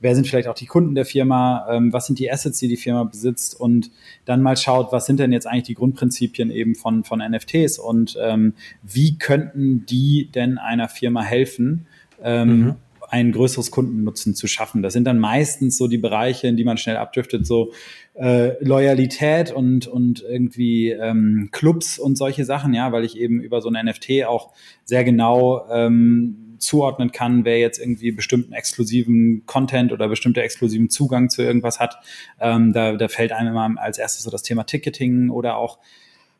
[0.00, 2.78] wer sind vielleicht auch die Kunden der Firma, ähm, was sind die Assets, die die
[2.78, 3.90] Firma besitzt und
[4.24, 8.16] dann mal schaut, was sind denn jetzt eigentlich die Grundprinzipien eben von, von NFTs und
[8.18, 11.86] ähm, wie könnten die denn einer Firma helfen,
[12.24, 12.74] ähm, mhm.
[13.08, 14.82] ein größeres Kundennutzen zu schaffen.
[14.82, 17.72] Das sind dann meistens so die Bereiche, in die man schnell abdriftet, so
[18.14, 23.60] äh, Loyalität und, und irgendwie ähm, Clubs und solche Sachen, ja, weil ich eben über
[23.60, 24.52] so ein NFT auch
[24.84, 31.28] sehr genau ähm, zuordnen kann, wer jetzt irgendwie bestimmten exklusiven Content oder bestimmte exklusiven Zugang
[31.28, 31.96] zu irgendwas hat.
[32.40, 35.78] Ähm, da, da fällt einem immer als erstes so das Thema Ticketing oder auch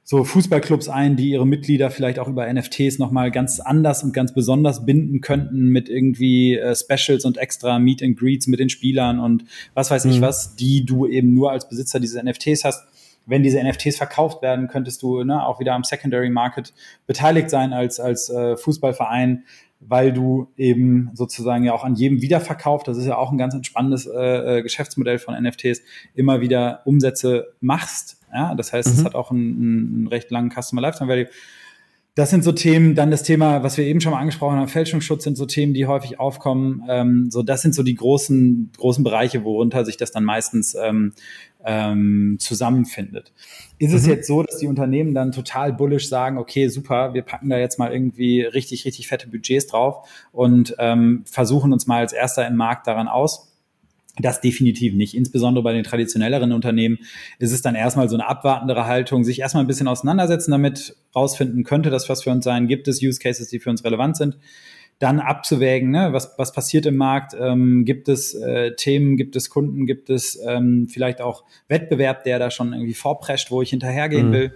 [0.05, 4.35] so Fußballclubs ein, die ihre Mitglieder vielleicht auch über NFTs nochmal ganz anders und ganz
[4.35, 9.21] besonders binden könnten mit irgendwie äh, Specials und extra Meet and Greets mit den Spielern
[9.21, 10.11] und was weiß mhm.
[10.11, 12.85] ich was, die du eben nur als Besitzer dieses NFTs hast.
[13.25, 16.75] Wenn diese NFTs verkauft werden, könntest du ne, auch wieder am Secondary Market
[17.07, 19.45] beteiligt sein als, als äh, Fußballverein,
[19.79, 23.55] weil du eben sozusagen ja auch an jedem Wiederverkauf, das ist ja auch ein ganz
[23.55, 25.83] entspannendes äh, äh Geschäftsmodell von NFTs,
[26.17, 28.95] immer wieder Umsätze machst ja, das heißt, mhm.
[28.95, 31.29] es hat auch einen, einen recht langen Customer Lifetime Value.
[32.15, 35.25] Das sind so Themen, dann das Thema, was wir eben schon mal angesprochen haben, Fälschungsschutz
[35.25, 36.85] sind so Themen, die häufig aufkommen.
[36.87, 41.15] Ähm, so, das sind so die großen, großen Bereiche, worunter sich das dann meistens ähm,
[41.65, 43.33] ähm, zusammenfindet.
[43.79, 43.97] Ist mhm.
[43.97, 47.57] es jetzt so, dass die Unternehmen dann total bullish sagen, okay, super, wir packen da
[47.57, 52.47] jetzt mal irgendwie richtig, richtig fette Budgets drauf und ähm, versuchen uns mal als erster
[52.47, 53.52] im Markt daran aus?
[54.19, 55.15] Das definitiv nicht.
[55.15, 56.99] Insbesondere bei den traditionelleren Unternehmen
[57.39, 61.65] ist es dann erstmal so eine abwartendere Haltung, sich erstmal ein bisschen auseinandersetzen damit, rausfinden,
[61.65, 64.39] könnte das was für uns sein, gibt es Use Cases, die für uns relevant sind,
[64.99, 69.49] dann abzuwägen, ne, was, was passiert im Markt, ähm, gibt es äh, Themen, gibt es
[69.49, 74.29] Kunden, gibt es ähm, vielleicht auch Wettbewerb, der da schon irgendwie vorprescht, wo ich hinterhergehen
[74.29, 74.33] mhm.
[74.33, 74.53] will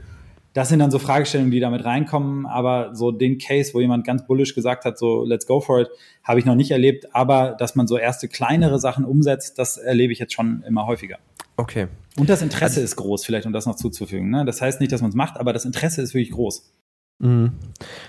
[0.57, 2.47] das sind dann so Fragestellungen, die damit reinkommen.
[2.47, 5.88] Aber so den Case, wo jemand ganz bullish gesagt hat, so let's go for it,
[6.25, 7.14] habe ich noch nicht erlebt.
[7.14, 11.19] Aber dass man so erste kleinere Sachen umsetzt, das erlebe ich jetzt schon immer häufiger.
[11.59, 11.88] Okay.
[12.16, 14.31] Und das Interesse also, ist groß, vielleicht um das noch zuzufügen.
[14.31, 14.47] Ne?
[14.47, 16.73] Das heißt nicht, dass man es macht, aber das Interesse ist wirklich groß.
[17.19, 17.53] Mhm.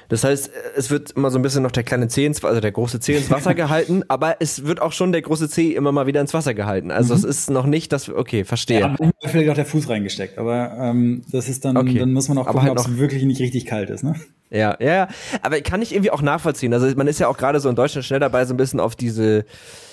[0.09, 2.71] Das heißt, es wird immer so ein bisschen noch der kleine Zeh, ins, also der
[2.71, 6.07] große Zeh ins Wasser gehalten, aber es wird auch schon der große Zeh immer mal
[6.07, 6.91] wieder ins Wasser gehalten.
[6.91, 7.19] Also mhm.
[7.19, 8.79] es ist noch nicht, dass okay, verstehe.
[8.81, 11.99] Ja, vielleicht auch der Fuß reingesteckt, aber ähm, das ist dann, okay.
[11.99, 14.15] dann muss man auch gucken, halt ob es wirklich nicht richtig kalt ist, ne?
[14.49, 15.09] Ja, ja,
[15.41, 16.73] aber kann ich irgendwie auch nachvollziehen.
[16.73, 18.95] Also man ist ja auch gerade so in Deutschland schnell dabei, so ein bisschen auf
[18.95, 19.45] diese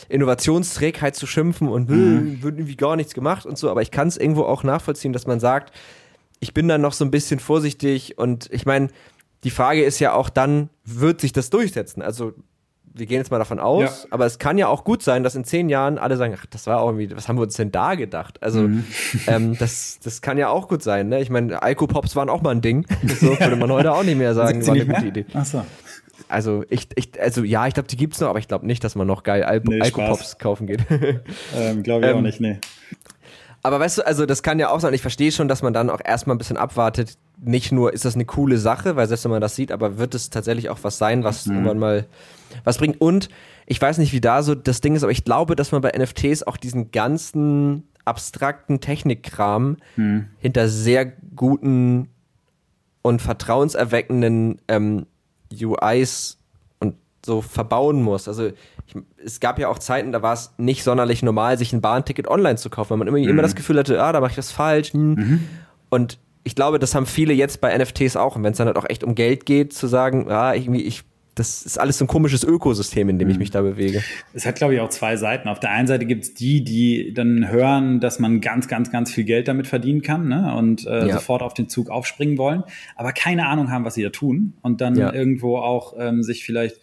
[0.09, 2.42] Innovationsträgheit zu schimpfen und mhm.
[2.42, 5.27] wird irgendwie gar nichts gemacht und so, aber ich kann es irgendwo auch nachvollziehen, dass
[5.27, 5.72] man sagt,
[6.44, 8.88] ich bin dann noch so ein bisschen vorsichtig und ich meine,
[9.44, 12.02] die Frage ist ja auch dann, wird sich das durchsetzen?
[12.02, 12.35] Also
[12.92, 14.09] wir gehen jetzt mal davon aus, ja.
[14.11, 16.66] aber es kann ja auch gut sein, dass in zehn Jahren alle sagen, ach, das
[16.66, 18.42] war auch irgendwie, was haben wir uns denn da gedacht?
[18.42, 18.85] Also mhm.
[19.26, 21.09] ähm, das, das kann ja auch gut sein.
[21.09, 21.22] Ne?
[21.22, 22.87] Ich meine, Alkopops waren auch mal ein Ding.
[23.20, 25.24] So würde man heute auch nicht mehr sagen, war eine gute Idee.
[25.33, 25.64] Ach so.
[26.28, 28.96] Also ich, ich, also ja, ich glaube, die gibt's noch, aber ich glaube nicht, dass
[28.96, 30.80] man noch geil Al nee, Alkopops kaufen geht.
[31.57, 32.59] ähm, glaube ich ähm, auch nicht, nee.
[33.64, 35.88] Aber weißt du, also das kann ja auch sein, ich verstehe schon, dass man dann
[35.88, 37.16] auch erstmal ein bisschen abwartet.
[37.42, 40.14] Nicht nur ist das eine coole Sache, weil selbst wenn man das sieht, aber wird
[40.14, 41.55] es tatsächlich auch was sein, was mhm.
[41.55, 42.07] irgendwann mal
[42.64, 43.00] was bringt.
[43.00, 43.31] Und
[43.64, 45.92] ich weiß nicht, wie da so das Ding ist, aber ich glaube, dass man bei
[45.96, 50.27] NFTs auch diesen ganzen abstrakten Technikkram mhm.
[50.40, 52.11] hinter sehr guten
[53.00, 55.07] und vertrauenserweckenden ähm,
[55.50, 56.38] UIs
[57.24, 58.28] so verbauen muss.
[58.28, 61.80] Also ich, es gab ja auch Zeiten, da war es nicht sonderlich normal, sich ein
[61.80, 63.28] Bahnticket online zu kaufen, weil man immer, mhm.
[63.28, 64.92] immer das Gefühl hatte, ah, da mache ich das falsch.
[64.92, 65.14] Hm.
[65.14, 65.48] Mhm.
[65.90, 68.37] Und ich glaube, das haben viele jetzt bei NFTs auch.
[68.37, 71.04] Und wenn es dann halt auch echt um Geld geht, zu sagen, ah, irgendwie, ich
[71.34, 73.40] das ist alles so ein komisches Ökosystem, in dem ich mhm.
[73.40, 74.02] mich da bewege.
[74.34, 75.48] Es hat, glaube ich, auch zwei Seiten.
[75.48, 79.12] Auf der einen Seite gibt es die, die dann hören, dass man ganz, ganz, ganz
[79.12, 80.54] viel Geld damit verdienen kann ne?
[80.56, 81.14] und äh, ja.
[81.14, 82.62] sofort auf den Zug aufspringen wollen,
[82.96, 85.12] aber keine Ahnung haben, was sie da tun und dann ja.
[85.12, 86.76] irgendwo auch ähm, sich vielleicht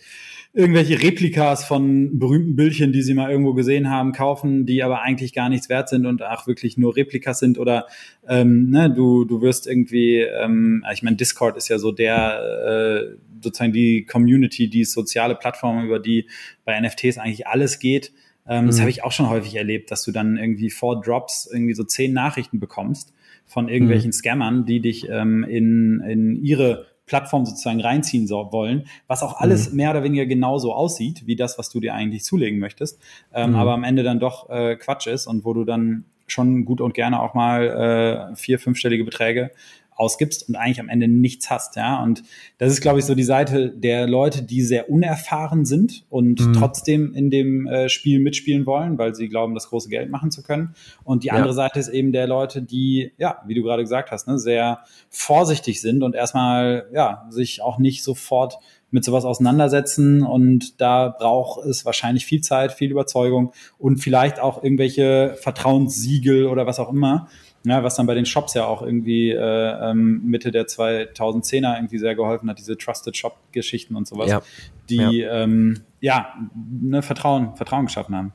[0.53, 5.33] irgendwelche Replikas von berühmten Bildchen, die sie mal irgendwo gesehen haben, kaufen, die aber eigentlich
[5.33, 7.87] gar nichts wert sind und auch wirklich nur Replikas sind oder
[8.27, 13.15] ähm, ne, du, du wirst irgendwie, ähm, ich meine, Discord ist ja so der, äh,
[13.41, 16.27] sozusagen die Community, die soziale Plattform, über die
[16.65, 18.11] bei NFTs eigentlich alles geht.
[18.45, 18.67] Ähm, mhm.
[18.67, 21.85] Das habe ich auch schon häufig erlebt, dass du dann irgendwie vor Drops irgendwie so
[21.85, 23.13] zehn Nachrichten bekommst
[23.45, 24.13] von irgendwelchen mhm.
[24.13, 29.69] Scammern, die dich ähm, in, in ihre Plattform sozusagen reinziehen so, wollen, was auch alles
[29.69, 29.75] mhm.
[29.75, 33.01] mehr oder weniger genauso aussieht, wie das, was du dir eigentlich zulegen möchtest,
[33.33, 33.55] ähm, mhm.
[33.57, 36.93] aber am Ende dann doch äh, Quatsch ist und wo du dann schon gut und
[36.93, 39.51] gerne auch mal äh, vier, fünfstellige Beträge
[40.01, 42.01] ausgibst und eigentlich am Ende nichts hast, ja.
[42.01, 42.23] Und
[42.57, 46.53] das ist, glaube ich, so die Seite der Leute, die sehr unerfahren sind und mhm.
[46.53, 50.41] trotzdem in dem äh, Spiel mitspielen wollen, weil sie glauben, das große Geld machen zu
[50.41, 50.73] können.
[51.03, 51.33] Und die ja.
[51.33, 54.79] andere Seite ist eben der Leute, die, ja, wie du gerade gesagt hast, ne, sehr
[55.09, 58.57] vorsichtig sind und erstmal, ja, sich auch nicht sofort
[58.89, 64.63] mit sowas auseinandersetzen und da braucht es wahrscheinlich viel Zeit, viel Überzeugung und vielleicht auch
[64.63, 67.29] irgendwelche Vertrauenssiegel oder was auch immer,
[67.63, 71.99] ja, was dann bei den Shops ja auch irgendwie äh, ähm, Mitte der 2010er irgendwie
[71.99, 74.41] sehr geholfen hat, diese Trusted Shop-Geschichten und sowas, ja.
[74.89, 78.33] die ja, ähm, ja ne, Vertrauen, Vertrauen geschaffen haben.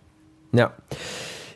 [0.52, 0.72] Ja.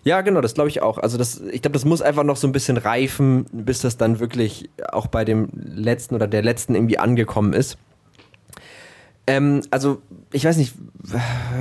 [0.02, 0.98] Ja, genau, das glaube ich auch.
[0.98, 4.18] Also das, ich glaube, das muss einfach noch so ein bisschen reifen, bis das dann
[4.18, 7.76] wirklich auch bei dem letzten oder der letzten irgendwie angekommen ist.
[9.26, 10.00] Ähm, also,
[10.33, 10.74] ich weiß nicht,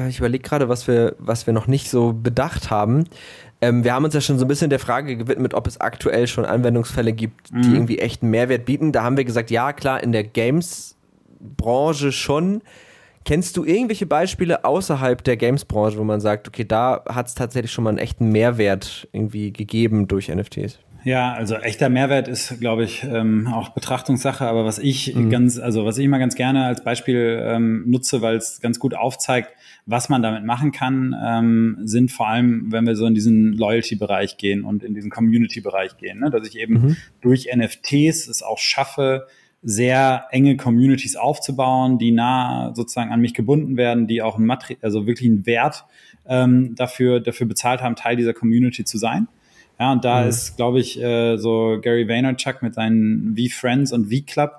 [0.08, 3.04] ich überlege gerade, was wir, was wir noch nicht so bedacht haben.
[3.62, 6.28] Ähm, wir haben uns ja schon so ein bisschen der Frage gewidmet, ob es aktuell
[6.28, 7.62] schon Anwendungsfälle gibt, mhm.
[7.62, 8.91] die irgendwie echten Mehrwert bieten.
[8.91, 12.62] Da haben wir gesagt, ja, klar, in der Games-Branche schon.
[13.26, 17.72] Kennst du irgendwelche Beispiele außerhalb der Games-Branche, wo man sagt, okay, da hat es tatsächlich
[17.72, 20.80] schon mal einen echten Mehrwert irgendwie gegeben durch NFTs?
[21.04, 24.45] Ja, also echter Mehrwert ist, glaube ich, ähm, auch Betrachtungssache.
[24.45, 25.30] Aber was ich mhm.
[25.30, 28.93] ganz, also was ich immer ganz gerne als Beispiel ähm, nutze, weil es ganz gut
[28.93, 29.50] aufzeigt,
[29.89, 34.38] was man damit machen kann, ähm, sind vor allem, wenn wir so in diesen Loyalty-Bereich
[34.38, 36.30] gehen und in diesen Community-Bereich gehen, ne?
[36.30, 36.97] dass ich eben mhm.
[37.21, 39.25] durch NFTs es auch schaffe,
[39.62, 44.78] sehr enge Communities aufzubauen, die nah sozusagen an mich gebunden werden, die auch ein Materi
[44.82, 45.86] also wirklich einen Wert
[46.28, 49.28] ähm, dafür, dafür bezahlt haben, Teil dieser Community zu sein.
[49.80, 50.30] Ja, und da mhm.
[50.30, 54.52] ist, glaube ich, äh, so Gary Vaynerchuk mit seinen V-Friends und V-Club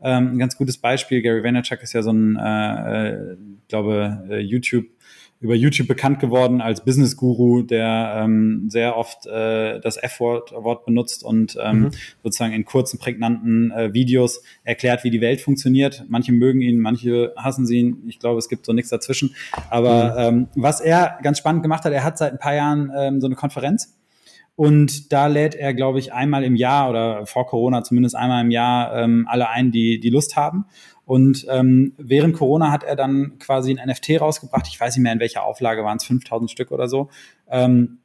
[0.00, 1.22] ähm, ein ganz gutes Beispiel.
[1.22, 3.36] Gary Vaynerchuk ist ja so ein, äh, äh,
[3.68, 4.86] glaube, äh, YouTube
[5.40, 10.86] über YouTube bekannt geworden als Business Guru, der ähm, sehr oft äh, das F-Wort Wort
[10.86, 11.90] benutzt und ähm, mhm.
[12.22, 16.04] sozusagen in kurzen, prägnanten äh, Videos erklärt, wie die Welt funktioniert.
[16.08, 18.02] Manche mögen ihn, manche hassen sie ihn.
[18.06, 19.34] Ich glaube, es gibt so nichts dazwischen.
[19.68, 20.38] Aber mhm.
[20.38, 23.26] ähm, was er ganz spannend gemacht hat, er hat seit ein paar Jahren ähm, so
[23.26, 23.94] eine Konferenz
[24.56, 28.50] Und da lädt er, glaube ich, einmal im Jahr oder vor Corona zumindest einmal im
[28.50, 30.64] Jahr ähm, alle ein, die, die Lust haben.
[31.04, 34.66] Und ähm, während Corona hat er dann quasi ein NFT rausgebracht.
[34.66, 37.10] Ich weiß nicht mehr, in welcher Auflage waren es, 5000 Stück oder so,
[37.48, 37.98] ähm,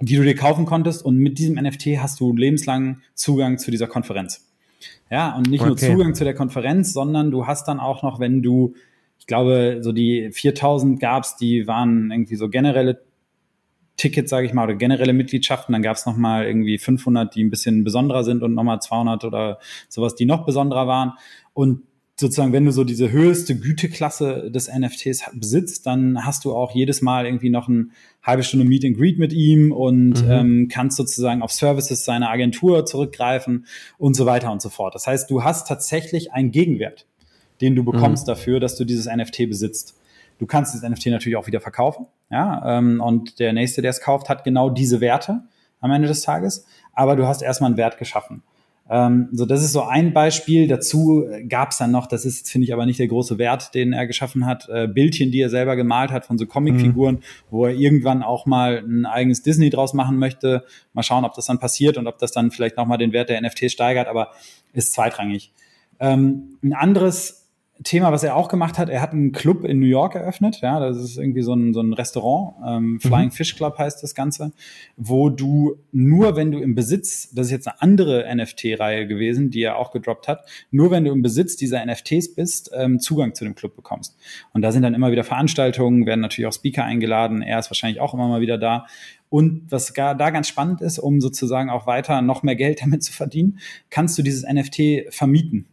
[0.00, 1.04] die du dir kaufen konntest.
[1.04, 4.48] Und mit diesem NFT hast du lebenslang Zugang zu dieser Konferenz.
[5.10, 5.68] Ja, und nicht okay.
[5.68, 8.74] nur Zugang zu der Konferenz, sondern du hast dann auch noch, wenn du,
[9.18, 13.02] ich glaube, so die 4000 gab's, die waren irgendwie so generelle
[13.98, 15.74] Tickets, sage ich mal, oder generelle Mitgliedschaften.
[15.74, 19.58] Dann gab es nochmal irgendwie 500, die ein bisschen besonderer sind und nochmal 200 oder
[19.88, 21.12] sowas, die noch besonderer waren.
[21.52, 21.82] Und
[22.18, 27.02] sozusagen, wenn du so diese höchste Güteklasse des NFTs besitzt, dann hast du auch jedes
[27.02, 27.88] Mal irgendwie noch eine
[28.22, 30.30] halbe Stunde Meet and Greet mit ihm und mhm.
[30.30, 33.66] ähm, kannst sozusagen auf Services seiner Agentur zurückgreifen
[33.98, 34.94] und so weiter und so fort.
[34.94, 37.06] Das heißt, du hast tatsächlich einen Gegenwert,
[37.60, 38.32] den du bekommst mhm.
[38.32, 39.97] dafür, dass du dieses NFT besitzt.
[40.38, 44.00] Du kannst das NFT natürlich auch wieder verkaufen, ja, ähm, und der nächste, der es
[44.00, 45.42] kauft, hat genau diese Werte
[45.80, 48.42] am Ende des Tages, aber du hast erstmal einen Wert geschaffen.
[48.90, 50.66] Ähm, so, das ist so ein Beispiel.
[50.66, 53.92] Dazu gab es dann noch, das ist, finde ich, aber nicht der große Wert, den
[53.92, 57.20] er geschaffen hat, äh, Bildchen, die er selber gemalt hat von so Comicfiguren, mhm.
[57.50, 60.64] wo er irgendwann auch mal ein eigenes Disney draus machen möchte.
[60.94, 63.40] Mal schauen, ob das dann passiert und ob das dann vielleicht nochmal den Wert der
[63.40, 64.30] NFT steigert, aber
[64.72, 65.52] ist zweitrangig.
[66.00, 67.37] Ähm, ein anderes
[67.84, 70.60] Thema, was er auch gemacht hat, er hat einen Club in New York eröffnet.
[70.60, 73.00] Ja, das ist irgendwie so ein, so ein Restaurant, ähm, mhm.
[73.00, 73.32] Flying mhm.
[73.32, 74.52] Fish Club heißt das Ganze,
[74.96, 79.62] wo du nur, wenn du im Besitz, das ist jetzt eine andere NFT-Reihe gewesen, die
[79.62, 83.44] er auch gedroppt hat, nur wenn du im Besitz dieser NFTs bist, ähm, Zugang zu
[83.44, 84.16] dem Club bekommst.
[84.52, 87.42] Und da sind dann immer wieder Veranstaltungen, werden natürlich auch Speaker eingeladen.
[87.42, 88.86] Er ist wahrscheinlich auch immer mal wieder da.
[89.30, 93.12] Und was da ganz spannend ist, um sozusagen auch weiter noch mehr Geld damit zu
[93.12, 93.60] verdienen,
[93.90, 95.66] kannst du dieses NFT vermieten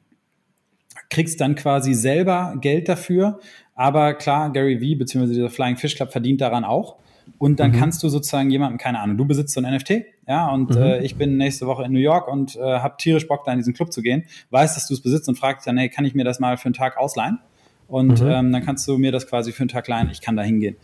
[1.10, 3.39] kriegst dann quasi selber Geld dafür.
[3.76, 5.28] Aber klar, Gary Vee bzw.
[5.28, 6.98] dieser Flying Fish Club verdient daran auch.
[7.38, 7.78] Und dann mhm.
[7.78, 10.78] kannst du sozusagen jemandem, keine Ahnung, du besitzt so ein NFT, ja, und mhm.
[10.78, 13.58] äh, ich bin nächste Woche in New York und äh, habe tierisch Bock, da in
[13.58, 16.13] diesen Club zu gehen, weiß, dass du es besitzt und fragst dann, hey, kann ich
[16.13, 17.39] mir das mal für einen Tag ausleihen?
[17.88, 18.28] Und mhm.
[18.28, 20.76] ähm, dann kannst du mir das quasi für einen Tag leihen, ich kann da hingehen.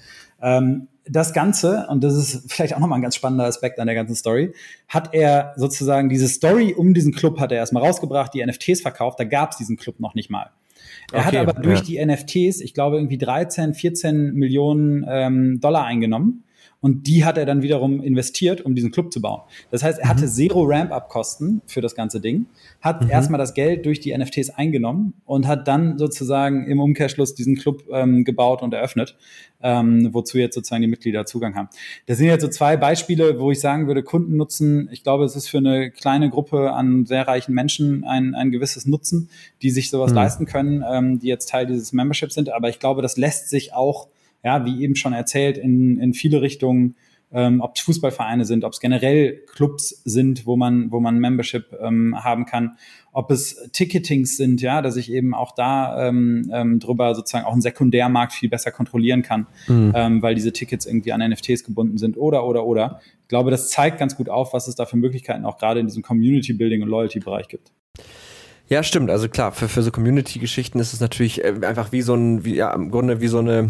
[0.41, 3.95] Ähm, das Ganze, und das ist vielleicht auch nochmal ein ganz spannender Aspekt an der
[3.95, 4.53] ganzen Story,
[4.87, 9.19] hat er sozusagen diese Story um diesen Club hat er erstmal rausgebracht, die NFTs verkauft,
[9.19, 10.51] da gab es diesen Club noch nicht mal.
[11.11, 12.05] Er okay, hat aber durch ja.
[12.05, 16.43] die NFTs, ich glaube, irgendwie 13, 14 Millionen ähm, Dollar eingenommen
[16.81, 19.41] und die hat er dann wiederum investiert, um diesen Club zu bauen.
[19.69, 20.29] Das heißt, er hatte mhm.
[20.29, 22.47] zero Ramp-up-Kosten für das ganze Ding,
[22.81, 23.09] hat mhm.
[23.09, 27.83] erstmal das Geld durch die NFTs eingenommen und hat dann sozusagen im Umkehrschluss diesen Club
[27.91, 29.15] ähm, gebaut und eröffnet,
[29.61, 31.69] ähm, wozu jetzt sozusagen die Mitglieder Zugang haben.
[32.07, 35.35] Das sind jetzt so zwei Beispiele, wo ich sagen würde, Kunden nutzen, ich glaube, es
[35.35, 39.29] ist für eine kleine Gruppe an sehr reichen Menschen ein, ein gewisses Nutzen,
[39.61, 40.15] die sich sowas mhm.
[40.15, 42.49] leisten können, ähm, die jetzt Teil dieses Membership sind.
[42.49, 44.07] Aber ich glaube, das lässt sich auch
[44.43, 46.95] ja, wie eben schon erzählt, in, in viele Richtungen,
[47.33, 51.73] ähm, ob es Fußballvereine sind, ob es generell Clubs sind, wo man, wo man Membership
[51.81, 52.77] ähm, haben kann,
[53.13, 57.53] ob es Ticketings sind, ja, dass ich eben auch da ähm, ähm, drüber sozusagen auch
[57.53, 59.93] einen Sekundärmarkt viel besser kontrollieren kann, mhm.
[59.95, 62.99] ähm, weil diese Tickets irgendwie an NFTs gebunden sind oder oder oder.
[63.21, 65.87] Ich glaube, das zeigt ganz gut auf, was es da für Möglichkeiten auch gerade in
[65.87, 67.71] diesem Community Building und Loyalty Bereich gibt.
[68.67, 69.09] Ja, stimmt.
[69.09, 72.55] Also klar, für, für so Community-Geschichten ist es natürlich äh, einfach wie so ein, wie,
[72.55, 73.69] ja, im Grunde wie so eine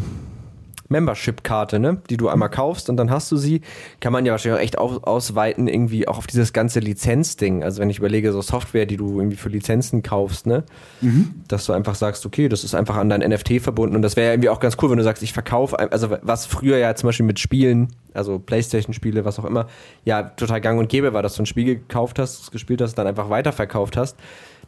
[0.92, 2.02] Membership-Karte, ne?
[2.10, 3.62] die du einmal kaufst und dann hast du sie,
[4.00, 7.64] kann man ja wahrscheinlich auch echt aus ausweiten, irgendwie auch auf dieses ganze Lizenzding.
[7.64, 10.64] Also wenn ich überlege, so Software, die du irgendwie für Lizenzen kaufst, ne?
[11.02, 11.34] Mhm.
[11.48, 14.28] Dass du einfach sagst, okay, das ist einfach an dein NFT verbunden und das wäre
[14.28, 17.08] ja irgendwie auch ganz cool, wenn du sagst, ich verkaufe, also was früher ja zum
[17.08, 19.68] Beispiel mit Spielen, also Playstation-Spiele, was auch immer,
[20.06, 23.08] ja total gang und gäbe war, dass du ein Spiel gekauft hast, gespielt hast, dann
[23.08, 24.18] einfach weiterverkauft hast.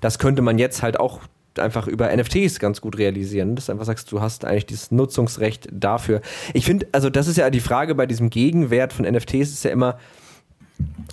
[0.02, 1.22] Das könnte man jetzt halt auch
[1.60, 3.56] einfach über NFTs ganz gut realisieren.
[3.56, 6.22] Dass du einfach sagst, du hast eigentlich dieses Nutzungsrecht dafür.
[6.54, 9.72] Ich finde, also das ist ja die Frage bei diesem Gegenwert von NFTs ist ja
[9.72, 9.98] immer,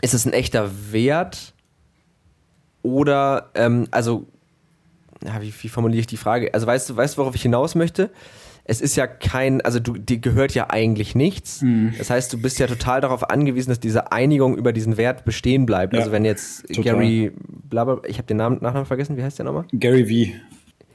[0.00, 1.55] ist es ein echter Wert
[2.83, 4.26] oder, ähm, also,
[5.22, 6.53] ja, wie, wie formuliere ich die Frage?
[6.55, 8.11] Also weißt du, weißt du, worauf ich hinaus möchte?
[8.64, 11.62] Es ist ja kein, also du, dir gehört ja eigentlich nichts.
[11.62, 11.94] Mhm.
[11.99, 15.66] Das heißt, du bist ja total darauf angewiesen, dass diese Einigung über diesen Wert bestehen
[15.66, 15.92] bleibt.
[15.92, 16.94] Ja, also wenn jetzt total.
[16.94, 17.33] Gary,
[17.68, 19.64] blablabla, ich habe den Namen, Nachnamen vergessen, wie heißt der nochmal?
[19.73, 20.33] Gary V.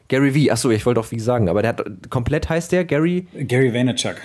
[0.08, 3.28] Gary V, achso, ich wollte auch wie sagen, aber der hat, komplett heißt der Gary?
[3.34, 4.16] Gary Vaynerchuk.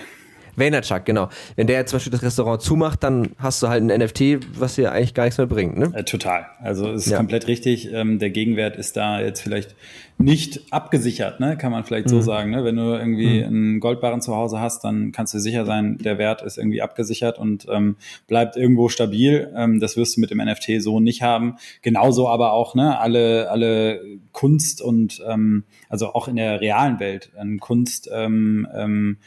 [0.55, 1.29] Vaynerchuk, genau.
[1.55, 4.75] Wenn der jetzt zum Beispiel das Restaurant zumacht, dann hast du halt ein NFT, was
[4.75, 5.91] dir eigentlich gar nichts mehr bringt, ne?
[5.93, 6.45] Äh, total.
[6.61, 7.17] Also ist ja.
[7.17, 7.91] komplett richtig.
[7.91, 9.75] Ähm, der Gegenwert ist da jetzt vielleicht
[10.17, 11.57] nicht abgesichert, ne?
[11.57, 12.11] Kann man vielleicht mhm.
[12.11, 12.51] so sagen.
[12.51, 12.63] Ne?
[12.63, 13.47] Wenn du irgendwie mhm.
[13.47, 17.39] einen Goldbarren zu Hause hast, dann kannst du sicher sein, der Wert ist irgendwie abgesichert
[17.39, 17.95] und ähm,
[18.27, 19.51] bleibt irgendwo stabil.
[19.55, 21.55] Ähm, das wirst du mit dem NFT so nicht haben.
[21.81, 27.31] Genauso aber auch, ne, alle, alle Kunst und ähm, also auch in der realen Welt,
[27.37, 29.17] an Kunst ähm, ähm,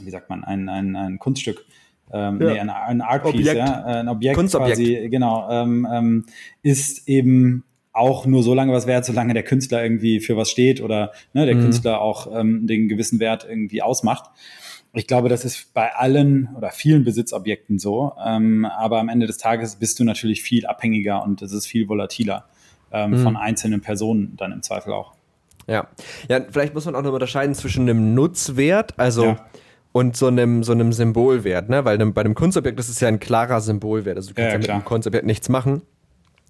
[0.00, 1.64] wie sagt man, ein, ein, ein Kunststück
[2.12, 2.52] ähm, ja.
[2.52, 3.56] nee, ein, ein Art Piece, Objekt.
[3.56, 6.26] ja, ein Objekt quasi, genau, ähm, ähm,
[6.62, 10.80] ist eben auch nur so lange was wert, solange der Künstler irgendwie für was steht
[10.80, 11.62] oder ne, der mhm.
[11.62, 14.30] Künstler auch ähm, den gewissen Wert irgendwie ausmacht.
[14.92, 18.12] Ich glaube, das ist bei allen oder vielen Besitzobjekten so.
[18.24, 21.88] Ähm, aber am Ende des Tages bist du natürlich viel abhängiger und es ist viel
[21.88, 22.46] volatiler
[22.92, 23.18] ähm, mhm.
[23.18, 25.14] von einzelnen Personen dann im Zweifel auch.
[25.66, 25.88] Ja.
[26.28, 29.46] Ja, vielleicht muss man auch noch unterscheiden zwischen einem Nutzwert, also ja.
[29.96, 31.86] Und so einem, so einem Symbolwert, ne?
[31.86, 34.18] Weil bei einem Kunstobjekt das ist ja ein klarer Symbolwert.
[34.18, 35.80] Also du kannst ja, ja mit einem Kunstobjekt nichts machen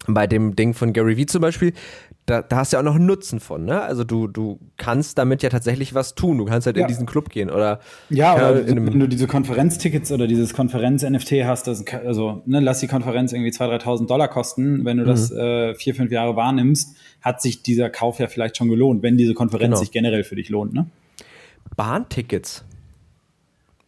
[0.08, 1.72] bei dem Ding von Gary Vee zum Beispiel,
[2.26, 3.82] da, da hast du ja auch noch einen Nutzen von, ne?
[3.82, 6.38] Also du, du kannst damit ja tatsächlich was tun.
[6.38, 6.82] Du kannst halt ja.
[6.82, 7.78] in diesen Club gehen oder
[8.10, 12.88] ja, oder wenn du diese Konferenztickets oder dieses Konferenz-NFT hast, das, also ne, lass die
[12.88, 14.84] Konferenz irgendwie 2.000, 3.000 Dollar kosten.
[14.84, 15.08] Wenn du mhm.
[15.08, 19.16] das äh, vier, fünf Jahre wahrnimmst, hat sich dieser Kauf ja vielleicht schon gelohnt, wenn
[19.16, 19.80] diese Konferenz genau.
[19.80, 20.86] sich generell für dich lohnt, ne?
[21.76, 22.64] Bahntickets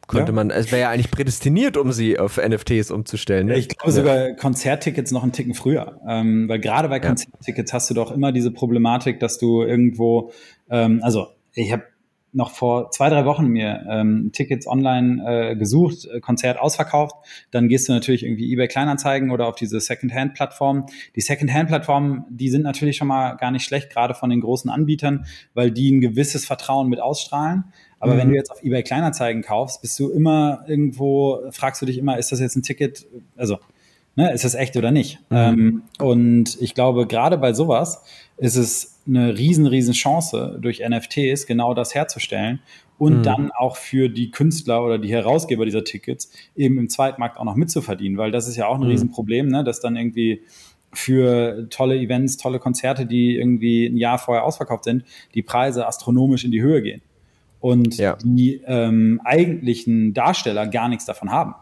[0.08, 0.36] könnte ja.
[0.36, 3.46] man, es wäre ja eigentlich prädestiniert, um sie auf NFTs umzustellen.
[3.46, 3.58] Ne?
[3.58, 6.00] Ich glaube sogar Konzerttickets noch einen Ticken früher.
[6.08, 10.32] Ähm, weil gerade bei Konzerttickets hast du doch immer diese Problematik, dass du irgendwo,
[10.70, 11.84] ähm, also ich habe
[12.32, 17.16] noch vor zwei, drei Wochen mir ähm, Tickets online äh, gesucht, äh, Konzert ausverkauft.
[17.50, 20.86] Dann gehst du natürlich irgendwie eBay Kleinanzeigen oder auf diese Secondhand-Plattformen.
[21.16, 25.26] Die Secondhand-Plattformen, die sind natürlich schon mal gar nicht schlecht, gerade von den großen Anbietern,
[25.54, 27.64] weil die ein gewisses Vertrauen mit ausstrahlen.
[28.00, 28.18] Aber mhm.
[28.18, 32.18] wenn du jetzt auf eBay Kleinanzeigen kaufst, bist du immer irgendwo, fragst du dich immer,
[32.18, 33.58] ist das jetzt ein Ticket, also
[34.18, 35.18] ne, ist das echt oder nicht?
[35.30, 35.36] Mhm.
[35.36, 38.02] Ähm, und ich glaube, gerade bei sowas
[38.36, 42.60] ist es eine riesen, riesen Chance, durch NFTs genau das herzustellen
[42.98, 43.22] und mhm.
[43.22, 47.56] dann auch für die Künstler oder die Herausgeber dieser Tickets eben im Zweitmarkt auch noch
[47.56, 48.88] mitzuverdienen, weil das ist ja auch ein mhm.
[48.88, 50.42] Riesenproblem, ne, dass dann irgendwie
[50.92, 56.44] für tolle Events, tolle Konzerte, die irgendwie ein Jahr vorher ausverkauft sind, die Preise astronomisch
[56.44, 57.02] in die Höhe gehen
[57.60, 58.16] und ja.
[58.22, 61.54] die ähm, eigentlichen Darsteller gar nichts davon haben.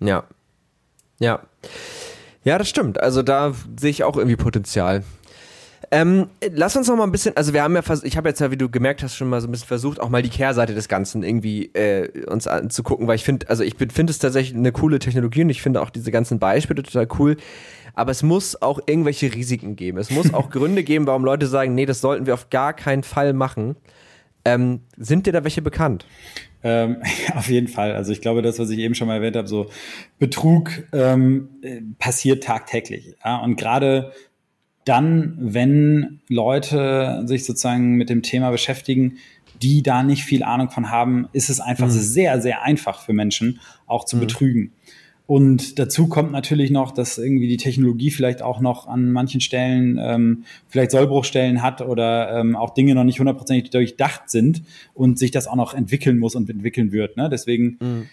[0.00, 0.24] Ja.
[1.18, 1.40] Ja.
[2.44, 3.00] Ja, das stimmt.
[3.00, 5.02] Also da sehe ich auch irgendwie Potenzial.
[5.90, 8.50] Ähm, lass uns noch mal ein bisschen, also wir haben ja, ich habe jetzt ja,
[8.50, 10.88] wie du gemerkt hast, schon mal so ein bisschen versucht, auch mal die Kehrseite des
[10.88, 14.98] Ganzen irgendwie äh, uns anzugucken, weil ich finde, also ich finde es tatsächlich eine coole
[14.98, 17.36] Technologie und ich finde auch diese ganzen Beispiele total cool.
[17.94, 19.98] Aber es muss auch irgendwelche Risiken geben.
[19.98, 23.02] Es muss auch Gründe geben, warum Leute sagen, nee, das sollten wir auf gar keinen
[23.02, 23.76] Fall machen.
[24.46, 26.06] Ähm, sind dir da welche bekannt?
[26.62, 27.02] Ähm,
[27.34, 27.96] auf jeden Fall.
[27.96, 29.70] Also ich glaube, das, was ich eben schon mal erwähnt habe, so
[30.20, 33.16] Betrug ähm, äh, passiert tagtäglich.
[33.24, 33.38] Ja?
[33.38, 34.12] Und gerade
[34.84, 39.18] dann, wenn Leute sich sozusagen mit dem Thema beschäftigen,
[39.60, 41.92] die da nicht viel Ahnung von haben, ist es einfach mhm.
[41.92, 44.20] sehr, sehr einfach für Menschen auch zu mhm.
[44.20, 44.72] betrügen.
[45.26, 49.98] Und dazu kommt natürlich noch, dass irgendwie die Technologie vielleicht auch noch an manchen Stellen
[50.00, 54.62] ähm, vielleicht Sollbruchstellen hat oder ähm, auch Dinge noch nicht hundertprozentig durchdacht sind
[54.94, 57.16] und sich das auch noch entwickeln muss und entwickeln wird.
[57.16, 57.28] Ne?
[57.28, 58.06] Deswegen mhm.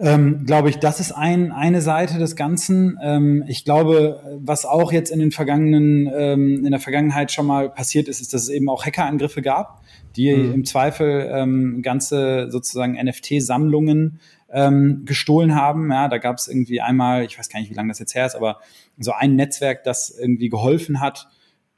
[0.00, 2.98] ähm, glaube ich, das ist ein, eine Seite des Ganzen.
[3.00, 7.70] Ähm, ich glaube, was auch jetzt in den vergangenen, ähm, in der Vergangenheit schon mal
[7.70, 9.82] passiert ist, ist, dass es eben auch Hackerangriffe gab,
[10.16, 10.52] die mhm.
[10.52, 14.18] im Zweifel ähm, ganze sozusagen NFT-Sammlungen
[14.52, 15.90] ähm, gestohlen haben.
[15.90, 18.26] Ja, da gab es irgendwie einmal, ich weiß gar nicht, wie lange das jetzt her
[18.26, 18.60] ist, aber
[18.98, 21.28] so ein Netzwerk, das irgendwie geholfen hat,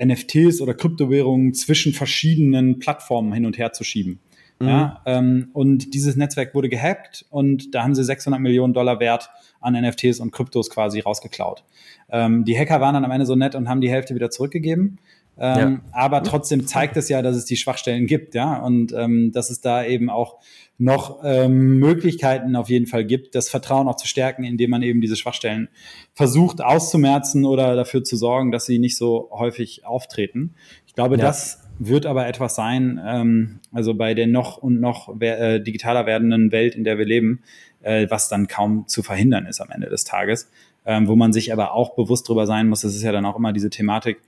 [0.02, 4.20] NFTs oder Kryptowährungen zwischen verschiedenen Plattformen hin und her zu schieben.
[4.58, 4.68] Mhm.
[4.68, 9.30] Ja, ähm, und dieses Netzwerk wurde gehackt und da haben sie 600 Millionen Dollar Wert
[9.60, 11.64] an NFTs und Kryptos quasi rausgeklaut.
[12.10, 14.98] Ähm, die Hacker waren dann am Ende so nett und haben die Hälfte wieder zurückgegeben.
[15.38, 15.92] Ähm, ja.
[15.92, 19.60] Aber trotzdem zeigt es ja, dass es die Schwachstellen gibt, ja, und ähm, dass es
[19.60, 20.38] da eben auch
[20.78, 25.00] noch ähm, Möglichkeiten auf jeden Fall gibt, das Vertrauen auch zu stärken, indem man eben
[25.00, 25.68] diese Schwachstellen
[26.12, 30.54] versucht auszumerzen oder dafür zu sorgen, dass sie nicht so häufig auftreten.
[30.86, 31.22] Ich glaube, ja.
[31.22, 36.52] das wird aber etwas sein, ähm, also bei der noch und noch äh, digitaler werdenden
[36.52, 37.42] Welt, in der wir leben,
[37.80, 40.50] äh, was dann kaum zu verhindern ist am Ende des Tages,
[40.84, 43.36] ähm, wo man sich aber auch bewusst drüber sein muss, das ist ja dann auch
[43.36, 44.18] immer diese Thematik,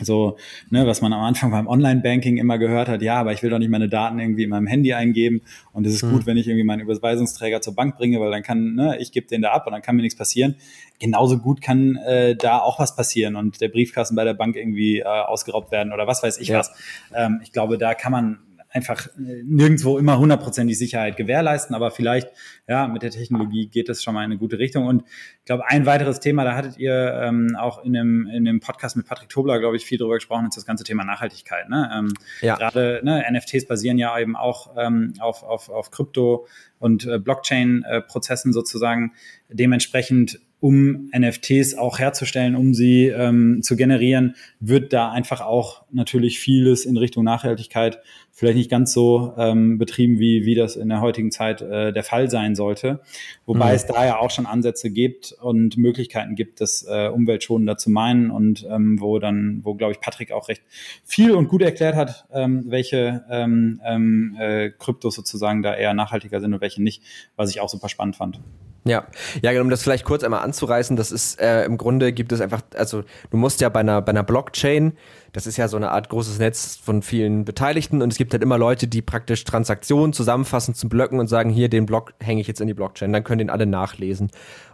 [0.00, 0.36] so,
[0.70, 3.60] ne, was man am Anfang beim Online-Banking immer gehört hat, ja, aber ich will doch
[3.60, 5.42] nicht meine Daten irgendwie in meinem Handy eingeben
[5.72, 6.12] und es ist mhm.
[6.12, 9.28] gut, wenn ich irgendwie meinen Überweisungsträger zur Bank bringe, weil dann kann, ne, ich gebe
[9.28, 10.56] den da ab und dann kann mir nichts passieren.
[10.98, 14.98] Genauso gut kann äh, da auch was passieren und der Briefkasten bei der Bank irgendwie
[14.98, 16.58] äh, ausgeraubt werden oder was weiß ich ja.
[16.58, 16.72] was.
[17.14, 18.38] Ähm, ich glaube, da kann man
[18.74, 22.28] einfach äh, nirgendwo immer hundertprozentig Sicherheit gewährleisten, aber vielleicht,
[22.68, 24.86] ja, mit der Technologie geht es schon mal in eine gute Richtung.
[24.86, 25.04] Und
[25.38, 28.96] ich glaube, ein weiteres Thema, da hattet ihr ähm, auch in dem, in dem Podcast
[28.96, 31.68] mit Patrick Tobler, glaube ich, viel drüber gesprochen, ist das ganze Thema Nachhaltigkeit.
[31.68, 31.88] Ne?
[31.94, 32.56] Ähm, ja.
[32.56, 36.48] Gerade ne, NFTs basieren ja eben auch ähm, auf, auf, auf Krypto-
[36.80, 39.12] und äh, Blockchain-Prozessen sozusagen.
[39.48, 46.40] Dementsprechend um NFTs auch herzustellen, um sie ähm, zu generieren, wird da einfach auch natürlich
[46.40, 47.98] vieles in Richtung Nachhaltigkeit
[48.34, 52.02] vielleicht nicht ganz so ähm, betrieben, wie, wie das in der heutigen Zeit äh, der
[52.02, 53.00] Fall sein sollte.
[53.46, 53.76] Wobei mhm.
[53.76, 58.32] es da ja auch schon Ansätze gibt und Möglichkeiten gibt, das äh, umweltschonender zu meinen
[58.32, 60.62] und ähm, wo dann, wo glaube ich Patrick auch recht
[61.04, 66.40] viel und gut erklärt hat, ähm, welche ähm, ähm, äh, Kryptos sozusagen da eher nachhaltiger
[66.40, 67.02] sind und welche nicht,
[67.36, 68.40] was ich auch super spannend fand.
[68.86, 69.06] Ja,
[69.42, 72.42] ja, genau, um das vielleicht kurz einmal anzureißen, das ist äh, im Grunde gibt es
[72.42, 74.92] einfach, also du musst ja bei einer bei einer Blockchain,
[75.34, 78.42] das ist ja so eine Art großes Netz von vielen Beteiligten und es gibt halt
[78.42, 82.46] immer Leute, die praktisch Transaktionen zusammenfassen zum Blöcken und sagen, hier den Block hänge ich
[82.46, 84.30] jetzt in die Blockchain, dann können den alle nachlesen.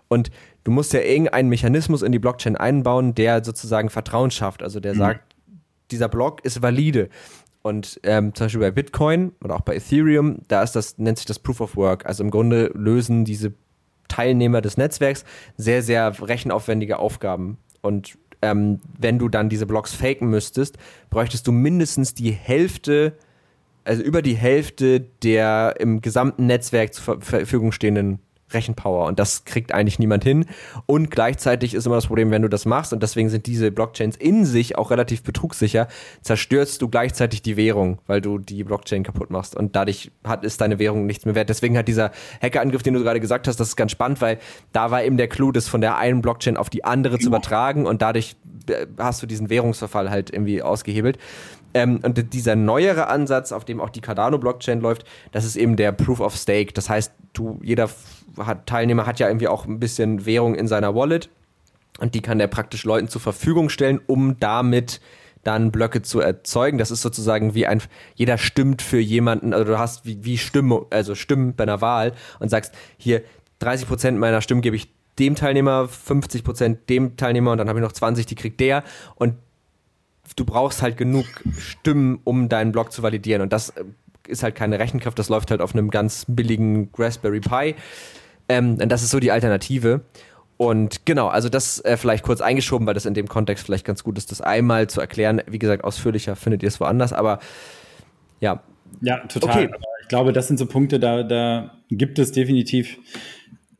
[0.08, 0.30] Und
[0.64, 4.92] du musst ja irgendeinen Mechanismus in die Blockchain einbauen, der sozusagen Vertrauen schafft, also der
[4.92, 4.98] mhm.
[4.98, 5.34] sagt,
[5.90, 7.08] dieser Block ist valide.
[7.62, 11.26] Und ähm, zum Beispiel bei Bitcoin oder auch bei Ethereum, da ist das, nennt sich
[11.26, 12.04] das Proof of Work.
[12.04, 13.54] Also im Grunde lösen diese
[14.08, 15.24] Teilnehmer des Netzwerks
[15.56, 17.56] sehr, sehr rechenaufwendige Aufgaben.
[17.80, 20.78] Und ähm, wenn du dann diese Blocks faken müsstest,
[21.10, 23.14] bräuchtest du mindestens die Hälfte,
[23.84, 28.20] also über die Hälfte der im gesamten Netzwerk zur Verfügung stehenden
[28.52, 30.46] Rechenpower und das kriegt eigentlich niemand hin.
[30.86, 34.16] Und gleichzeitig ist immer das Problem, wenn du das machst und deswegen sind diese Blockchains
[34.16, 35.88] in sich auch relativ betrugssicher,
[36.22, 40.60] zerstörst du gleichzeitig die Währung, weil du die Blockchain kaputt machst und dadurch hat, ist
[40.60, 41.48] deine Währung nichts mehr wert.
[41.48, 42.10] Deswegen hat dieser
[42.42, 44.38] Hackerangriff, den du gerade gesagt hast, das ist ganz spannend, weil
[44.72, 47.86] da war eben der Clou, das von der einen Blockchain auf die andere zu übertragen
[47.86, 48.36] und dadurch
[48.68, 51.18] äh, hast du diesen Währungsverfall halt irgendwie ausgehebelt.
[51.74, 55.92] Ähm, und dieser neuere Ansatz, auf dem auch die Cardano-Blockchain läuft, das ist eben der
[55.92, 56.72] Proof of Stake.
[56.72, 57.88] Das heißt, du, jeder
[58.38, 61.28] hat, Teilnehmer hat ja irgendwie auch ein bisschen Währung in seiner Wallet
[61.98, 65.00] und die kann er praktisch Leuten zur Verfügung stellen, um damit
[65.42, 66.78] dann Blöcke zu erzeugen.
[66.78, 67.82] Das ist sozusagen wie ein,
[68.14, 72.12] jeder stimmt für jemanden, also du hast wie, wie Stimme, also Stimmen bei einer Wahl
[72.38, 73.22] und sagst, hier
[73.60, 77.78] 30 Prozent meiner Stimmen gebe ich dem Teilnehmer, 50 Prozent dem Teilnehmer und dann habe
[77.78, 78.84] ich noch 20, die kriegt der
[79.16, 79.34] und
[80.36, 81.26] du brauchst halt genug
[81.58, 83.84] Stimmen, um deinen Block zu validieren und das äh,
[84.28, 87.74] ist halt keine Rechenkraft, das läuft halt auf einem ganz billigen Raspberry Pi.
[88.48, 90.02] Ähm, das ist so die Alternative.
[90.56, 94.04] Und genau, also das äh, vielleicht kurz eingeschoben, weil das in dem Kontext vielleicht ganz
[94.04, 95.40] gut ist, das einmal zu erklären.
[95.46, 97.38] Wie gesagt, ausführlicher findet ihr es woanders, aber
[98.40, 98.62] ja.
[99.00, 99.66] Ja, total.
[99.66, 99.74] Okay.
[100.02, 102.98] ich glaube, das sind so Punkte, da, da gibt es definitiv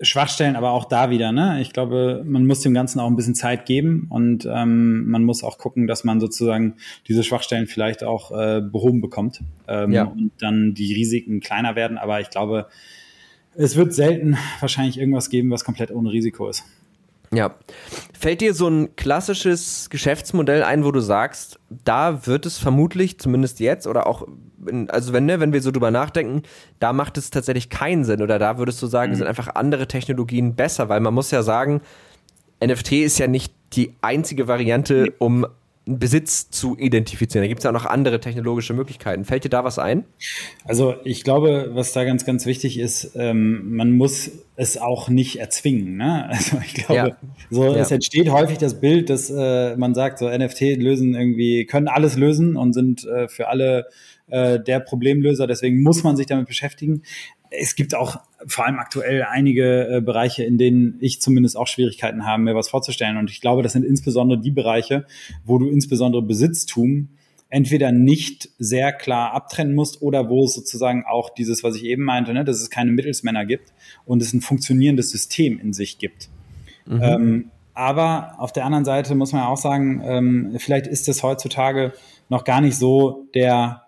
[0.03, 1.31] Schwachstellen, aber auch da wieder.
[1.33, 1.61] Ne?
[1.61, 5.45] Ich glaube, man muss dem Ganzen auch ein bisschen Zeit geben und ähm, man muss
[5.45, 6.77] auch gucken, dass man sozusagen
[7.07, 10.05] diese Schwachstellen vielleicht auch äh, behoben bekommt ähm, ja.
[10.05, 11.99] und dann die Risiken kleiner werden.
[11.99, 12.67] Aber ich glaube,
[13.55, 16.65] es wird selten wahrscheinlich irgendwas geben, was komplett ohne Risiko ist.
[17.33, 17.55] Ja.
[18.19, 23.61] Fällt dir so ein klassisches Geschäftsmodell ein, wo du sagst, da wird es vermutlich, zumindest
[23.61, 24.27] jetzt, oder auch,
[24.67, 26.43] in, also wenn, ne, wenn wir so drüber nachdenken,
[26.81, 29.17] da macht es tatsächlich keinen Sinn, oder da würdest du sagen, mhm.
[29.17, 31.83] sind einfach andere Technologien besser, weil man muss ja sagen,
[32.65, 35.47] NFT ist ja nicht die einzige Variante, um
[35.87, 37.43] Besitz zu identifizieren.
[37.43, 39.25] Da gibt es ja auch noch andere technologische Möglichkeiten.
[39.25, 40.05] Fällt dir da was ein?
[40.65, 45.37] Also ich glaube, was da ganz, ganz wichtig ist, ähm, man muss es auch nicht
[45.37, 45.97] erzwingen.
[45.97, 46.29] Ne?
[46.31, 47.17] Also ich glaube, ja.
[47.51, 47.77] so ja.
[47.77, 52.17] es entsteht häufig das Bild, dass äh, man sagt, so NFT lösen irgendwie, können alles
[52.17, 53.87] lösen und sind äh, für alle
[54.29, 55.47] äh, der Problemlöser.
[55.47, 57.03] Deswegen muss man sich damit beschäftigen
[57.51, 62.27] es gibt auch vor allem aktuell einige äh, Bereiche, in denen ich zumindest auch Schwierigkeiten
[62.27, 63.17] habe, mir was vorzustellen.
[63.17, 65.07] Und ich glaube, das sind insbesondere die Bereiche,
[65.45, 67.09] wo du insbesondere Besitztum
[67.51, 72.05] entweder nicht sehr klar abtrennen musst oder wo es sozusagen auch dieses, was ich eben
[72.05, 73.73] meinte, ne, dass es keine Mittelsmänner gibt
[74.07, 76.31] und es ein funktionierendes System in sich gibt.
[76.87, 77.03] Mhm.
[77.03, 81.23] Ähm, aber auf der anderen Seite muss man ja auch sagen, ähm, vielleicht ist es
[81.23, 81.93] heutzutage
[82.29, 83.83] noch gar nicht so der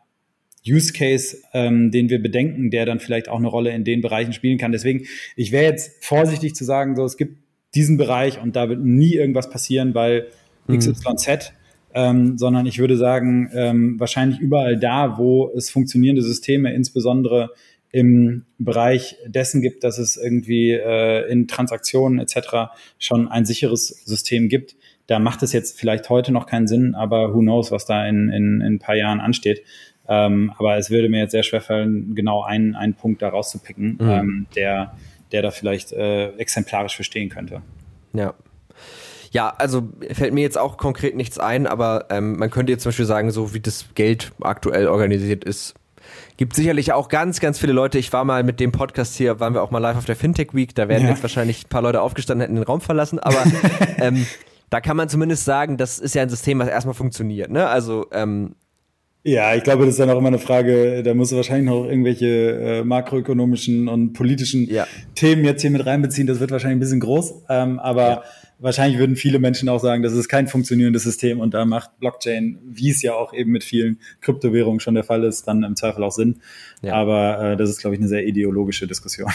[0.67, 4.33] Use Case, ähm, den wir bedenken, der dann vielleicht auch eine Rolle in den Bereichen
[4.33, 4.73] spielen kann.
[4.73, 5.07] Deswegen,
[5.37, 7.39] ich wäre jetzt vorsichtig zu sagen, so es gibt
[7.75, 10.27] diesen Bereich und da wird nie irgendwas passieren, weil
[10.67, 10.79] mhm.
[10.79, 11.53] XYZ,
[11.95, 17.51] ähm, sondern ich würde sagen, ähm, wahrscheinlich überall da, wo es funktionierende Systeme, insbesondere
[17.91, 22.73] im Bereich dessen gibt, dass es irgendwie äh, in Transaktionen etc.
[22.99, 24.77] schon ein sicheres System gibt.
[25.09, 28.31] Da macht es jetzt vielleicht heute noch keinen Sinn, aber who knows, was da in,
[28.31, 29.63] in, in ein paar Jahren ansteht.
[30.09, 33.99] Ähm, aber es würde mir jetzt sehr schwer fallen, genau einen, einen Punkt da rauszupicken,
[34.01, 34.11] mhm.
[34.11, 34.95] ähm, der,
[35.31, 37.63] der da vielleicht äh, exemplarisch verstehen könnte.
[38.13, 38.35] Ja.
[39.31, 42.91] Ja, also fällt mir jetzt auch konkret nichts ein, aber ähm, man könnte jetzt zum
[42.91, 45.75] Beispiel sagen, so wie das Geld aktuell organisiert ist,
[46.37, 47.99] gibt sicherlich auch ganz, ganz viele Leute.
[47.99, 50.53] Ich war mal mit dem Podcast hier, waren wir auch mal live auf der Fintech
[50.53, 51.11] Week, da werden ja.
[51.11, 53.43] jetzt wahrscheinlich ein paar Leute aufgestanden, hätten den Raum verlassen, aber
[53.99, 54.27] ähm,
[54.69, 57.51] da kann man zumindest sagen, das ist ja ein System, was erstmal funktioniert.
[57.51, 57.67] Ne?
[57.67, 58.55] Also ähm,
[59.25, 61.85] Ja, ich glaube, das ist dann auch immer eine Frage, da musst du wahrscheinlich noch
[61.85, 64.87] irgendwelche äh, makroökonomischen und politischen ja.
[65.15, 66.27] Themen jetzt hier mit reinbeziehen.
[66.27, 68.23] Das wird wahrscheinlich ein bisschen groß, ähm, aber ja.
[68.59, 72.59] wahrscheinlich würden viele Menschen auch sagen, das ist kein funktionierendes System und da macht Blockchain,
[72.65, 76.03] wie es ja auch eben mit vielen Kryptowährungen schon der Fall ist, dann im Zweifel
[76.03, 76.41] auch Sinn.
[76.83, 76.95] Ja.
[76.95, 79.31] Aber äh, das ist, glaube ich, eine sehr ideologische Diskussion.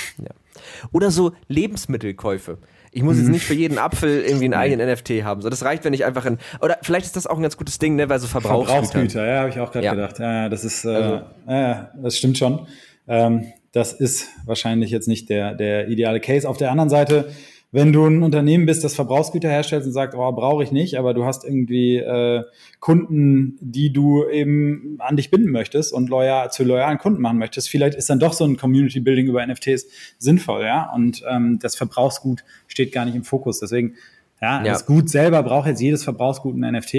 [0.91, 2.57] Oder so Lebensmittelkäufe.
[2.97, 3.33] Ich muss jetzt mhm.
[3.33, 5.41] nicht für jeden Apfel irgendwie einen eigenen NFT haben.
[5.43, 6.39] So, das reicht, wenn ich einfach in.
[6.61, 8.81] Oder vielleicht ist das auch ein ganz gutes Ding, ne, weil so Verbrauchsgüter.
[8.81, 9.93] Verbrauchsgüter, ja, habe ich auch gerade ja.
[9.93, 10.17] gedacht.
[10.17, 11.21] Ja, das ist, äh, also.
[11.47, 12.65] ja, das stimmt schon.
[13.07, 16.49] Ähm, das ist wahrscheinlich jetzt nicht der, der ideale Case.
[16.49, 17.29] Auf der anderen Seite
[17.71, 21.13] wenn du ein Unternehmen bist, das Verbrauchsgüter herstellt und sagt, oh, brauche ich nicht, aber
[21.13, 22.43] du hast irgendwie äh,
[22.79, 27.69] Kunden, die du eben an dich binden möchtest und loyal, zu loyalen Kunden machen möchtest,
[27.69, 29.87] vielleicht ist dann doch so ein Community Building über NFTs
[30.17, 30.89] sinnvoll, ja.
[30.93, 33.59] Und ähm, das Verbrauchsgut steht gar nicht im Fokus.
[33.59, 33.95] Deswegen,
[34.41, 34.71] ja, ja.
[34.71, 36.93] das Gut selber braucht jetzt jedes Verbrauchsgut ein NFT,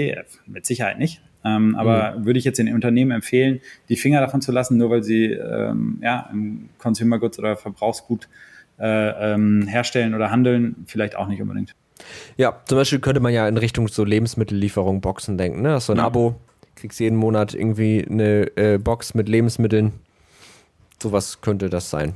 [0.46, 1.22] mit Sicherheit nicht.
[1.44, 2.26] Ähm, aber mhm.
[2.26, 5.98] würde ich jetzt den Unternehmen empfehlen, die Finger davon zu lassen, nur weil sie ähm,
[6.02, 8.28] ja, im Consumer Goods oder Verbrauchsgut
[8.78, 11.74] äh, ähm, herstellen oder handeln, vielleicht auch nicht unbedingt.
[12.36, 15.62] Ja, zum Beispiel könnte man ja in Richtung so Lebensmittellieferung, Boxen denken.
[15.62, 15.72] Ne?
[15.72, 16.04] Hast so ein ja.
[16.04, 16.36] Abo,
[16.76, 19.92] kriegst jeden Monat irgendwie eine äh, Box mit Lebensmitteln.
[21.02, 22.14] Sowas könnte das sein.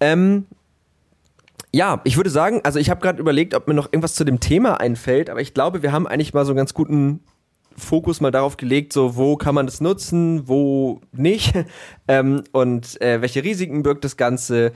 [0.00, 0.46] Ähm,
[1.72, 4.40] ja, ich würde sagen, also ich habe gerade überlegt, ob mir noch irgendwas zu dem
[4.40, 7.20] Thema einfällt, aber ich glaube, wir haben eigentlich mal so einen ganz guten
[7.76, 11.52] Fokus mal darauf gelegt, so wo kann man das nutzen, wo nicht
[12.08, 14.72] ähm, und äh, welche Risiken birgt das Ganze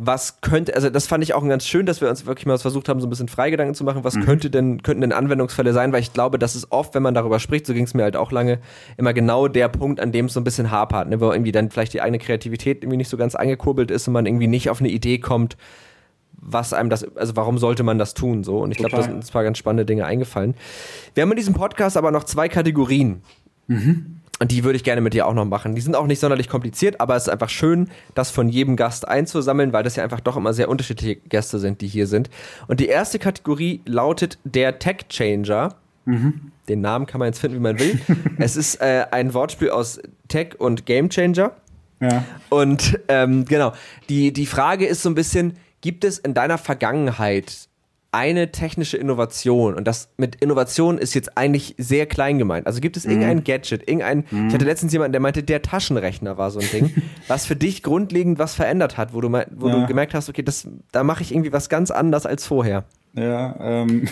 [0.00, 2.88] was könnte, also das fand ich auch ganz schön, dass wir uns wirklich mal versucht
[2.88, 4.24] haben, so ein bisschen Freigedanken zu machen, was mhm.
[4.24, 7.40] könnte denn, könnten denn Anwendungsfälle sein, weil ich glaube, das ist oft, wenn man darüber
[7.40, 8.60] spricht, so ging es mir halt auch lange,
[8.96, 11.70] immer genau der Punkt, an dem es so ein bisschen hapert, ne, wo irgendwie dann
[11.70, 14.78] vielleicht die eigene Kreativität irgendwie nicht so ganz angekurbelt ist und man irgendwie nicht auf
[14.78, 15.56] eine Idee kommt,
[16.32, 18.58] was einem das, also warum sollte man das tun, so.
[18.58, 20.54] Und ich glaube, da sind ein paar ganz spannende Dinge eingefallen.
[21.14, 23.22] Wir haben in diesem Podcast aber noch zwei Kategorien.
[23.66, 24.20] Mhm.
[24.40, 25.74] Und die würde ich gerne mit dir auch noch machen.
[25.74, 29.08] Die sind auch nicht sonderlich kompliziert, aber es ist einfach schön, das von jedem Gast
[29.08, 32.30] einzusammeln, weil das ja einfach doch immer sehr unterschiedliche Gäste sind, die hier sind.
[32.68, 35.74] Und die erste Kategorie lautet der Tech Changer.
[36.04, 36.52] Mhm.
[36.68, 37.98] Den Namen kann man jetzt finden, wie man will.
[38.38, 41.52] es ist äh, ein Wortspiel aus Tech und Game Changer.
[42.00, 42.24] Ja.
[42.48, 43.72] Und ähm, genau,
[44.08, 47.67] die, die Frage ist so ein bisschen, gibt es in deiner Vergangenheit
[48.10, 52.66] eine technische Innovation und das mit Innovation ist jetzt eigentlich sehr klein gemeint.
[52.66, 53.12] Also gibt es mhm.
[53.12, 54.48] irgendein Gadget, irgendein, mhm.
[54.48, 56.94] ich hatte letztens jemanden, der meinte, der Taschenrechner war so ein Ding,
[57.28, 59.80] was für dich grundlegend was verändert hat, wo du wo ja.
[59.80, 62.84] du gemerkt hast, okay, das, da mache ich irgendwie was ganz anders als vorher.
[63.14, 64.08] Ja, ähm,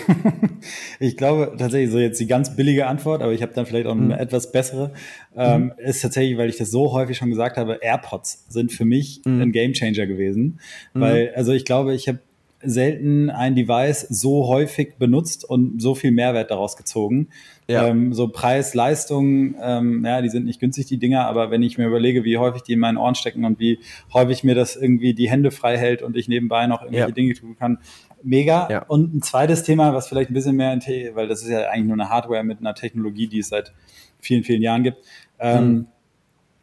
[1.00, 3.92] ich glaube tatsächlich so jetzt die ganz billige Antwort, aber ich habe dann vielleicht auch
[3.92, 4.10] eine mhm.
[4.10, 4.92] etwas bessere,
[5.36, 5.72] ähm, mhm.
[5.78, 9.40] ist tatsächlich, weil ich das so häufig schon gesagt habe, AirPods sind für mich mhm.
[9.40, 10.60] ein Gamechanger gewesen,
[10.92, 11.00] mhm.
[11.00, 12.18] weil also ich glaube, ich habe
[12.62, 17.28] selten ein Device so häufig benutzt und so viel Mehrwert daraus gezogen.
[17.68, 17.88] Ja.
[17.88, 21.78] Ähm, so Preis, Leistung, ähm, ja, die sind nicht günstig, die Dinger, aber wenn ich
[21.78, 23.80] mir überlege, wie häufig die in meinen Ohren stecken und wie
[24.12, 27.14] häufig mir das irgendwie die Hände frei hält und ich nebenbei noch irgendwelche ja.
[27.14, 27.78] Dinge tun kann,
[28.22, 28.68] mega.
[28.70, 28.82] Ja.
[28.84, 30.80] Und ein zweites Thema, was vielleicht ein bisschen mehr, in
[31.14, 33.72] weil das ist ja eigentlich nur eine Hardware mit einer Technologie, die es seit
[34.20, 34.98] vielen, vielen Jahren gibt,
[35.38, 35.86] ähm, mhm.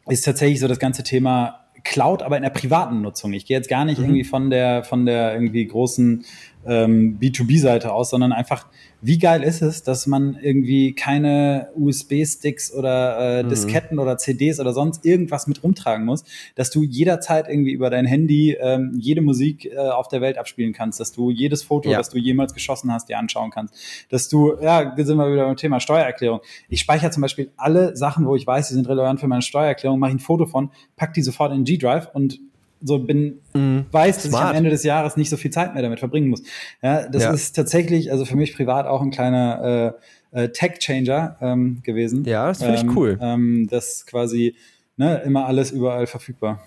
[0.10, 3.34] ist tatsächlich so das ganze Thema Cloud, aber in der privaten Nutzung.
[3.34, 4.06] Ich gehe jetzt gar nicht mhm.
[4.06, 6.26] irgendwie von der, von der irgendwie großen
[6.66, 8.68] ähm, B2B-Seite aus, sondern einfach,
[9.02, 13.50] wie geil ist es, dass man irgendwie keine USB-Sticks oder äh, mhm.
[13.50, 16.24] Disketten oder CDs oder sonst irgendwas mit rumtragen muss,
[16.56, 20.74] dass du jederzeit irgendwie über dein Handy ähm, jede Musik äh, auf der Welt abspielen
[20.74, 21.98] kannst, dass du jedes Foto, ja.
[21.98, 23.76] das du jemals geschossen hast, dir anschauen kannst,
[24.10, 26.40] dass du, ja, sind wir wieder beim Thema Steuererklärung.
[26.70, 30.00] Ich speichere zum Beispiel alle Sachen, wo ich weiß, die sind relevant für meine Steuererklärung,
[30.00, 32.40] mache ich ein Foto von, pack die sofort in G-Drive und
[32.84, 33.86] so bin, mhm.
[33.92, 34.44] weiß, dass Smart.
[34.44, 36.44] ich am Ende des Jahres nicht so viel Zeit mehr damit verbringen muss.
[36.82, 37.32] Ja, das ja.
[37.32, 39.96] ist tatsächlich, also für mich privat auch ein kleiner
[40.34, 42.26] äh, äh, Tech-Changer ähm, gewesen.
[42.26, 43.18] Ja, das finde ich ähm, cool.
[43.22, 44.56] Ähm, das quasi
[44.98, 46.62] ne, immer alles überall verfügbar.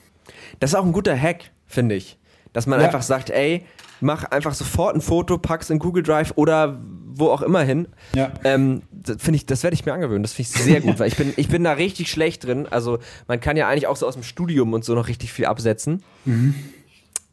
[0.60, 2.18] Das ist auch ein guter Hack, finde ich.
[2.52, 2.86] Dass man ja.
[2.86, 3.64] einfach sagt, ey,
[4.00, 6.80] mach einfach sofort ein Foto, pack's in Google Drive oder
[7.18, 7.88] wo auch immer hin.
[8.14, 8.32] Ja.
[8.44, 10.22] Ähm, das finde ich, das werde ich mir angewöhnen.
[10.22, 12.66] Das finde ich sehr gut, weil ich bin, ich bin da richtig schlecht drin.
[12.70, 15.46] Also man kann ja eigentlich auch so aus dem Studium und so noch richtig viel
[15.46, 16.02] absetzen.
[16.24, 16.54] Mhm.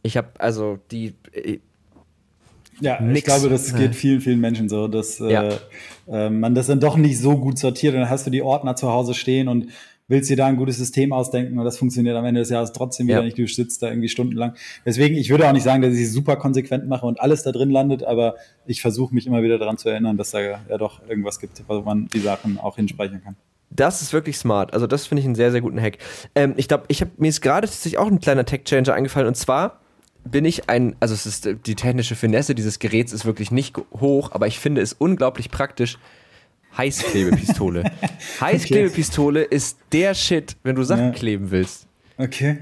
[0.01, 1.15] Ich habe also die.
[1.31, 1.59] Äh,
[2.79, 3.19] ja, nix.
[3.19, 5.43] ich glaube, das geht vielen, vielen Menschen so, dass ja.
[5.43, 5.57] äh,
[6.07, 8.75] äh, man das dann doch nicht so gut sortiert und dann hast du die Ordner
[8.75, 9.67] zu Hause stehen und
[10.07, 13.07] willst dir da ein gutes System ausdenken und das funktioniert am Ende des Jahres trotzdem
[13.07, 13.23] wieder ja.
[13.23, 13.37] nicht.
[13.37, 14.53] Du sitzt da irgendwie stundenlang.
[14.85, 17.51] Deswegen, ich würde auch nicht sagen, dass ich es super konsequent mache und alles da
[17.51, 18.35] drin landet, aber
[18.65, 21.81] ich versuche mich immer wieder daran zu erinnern, dass da ja doch irgendwas gibt, wo
[21.81, 23.35] man die Sachen auch hinspeichern kann.
[23.69, 24.73] Das ist wirklich smart.
[24.73, 25.97] Also das finde ich einen sehr, sehr guten Hack.
[26.35, 29.35] Ähm, ich glaube, ich habe mir ist gerade tatsächlich auch ein kleiner Tech-Changer eingefallen und
[29.35, 29.79] zwar
[30.25, 34.31] bin ich ein, also es ist die technische Finesse dieses Geräts ist wirklich nicht hoch,
[34.31, 35.97] aber ich finde es unglaublich praktisch,
[36.77, 37.83] Heißklebepistole.
[38.41, 41.11] Heißklebepistole ist der Shit, wenn du Sachen Ja.
[41.11, 41.87] kleben willst.
[42.17, 42.57] Okay.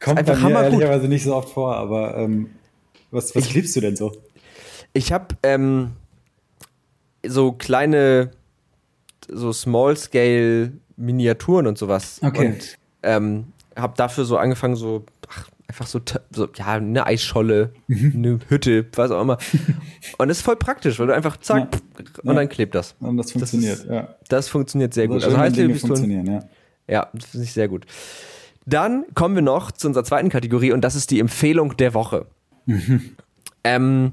[0.00, 2.50] Kommt einfach bei mir ehrlicherweise nicht so oft vor, aber ähm,
[3.10, 4.12] was, was liebst du denn so?
[4.92, 5.92] Ich habe ähm,
[7.26, 8.30] so kleine,
[9.28, 12.20] so Small-Scale-Miniaturen und sowas.
[12.22, 12.46] Okay.
[12.46, 13.46] Und ähm,
[13.76, 15.04] habe dafür so angefangen, so,
[15.68, 16.00] einfach so,
[16.30, 18.12] so, ja, eine Eisscholle, Mhm.
[18.14, 19.38] eine Hütte, was auch immer.
[20.18, 21.80] Und das ist voll praktisch, weil du einfach zack Ja.
[22.22, 22.34] und Ja.
[22.34, 22.94] dann klebt das.
[23.00, 24.14] Und das funktioniert, ist- ja.
[24.28, 25.16] Das funktioniert sehr gut.
[25.16, 26.26] Also Dinge Heißklebepistolen, funktionieren,
[26.88, 26.94] ja.
[26.94, 27.86] ja, das finde ich sehr gut.
[28.66, 32.26] Dann kommen wir noch zu unserer zweiten Kategorie und das ist die Empfehlung der Woche.
[33.64, 34.12] ähm,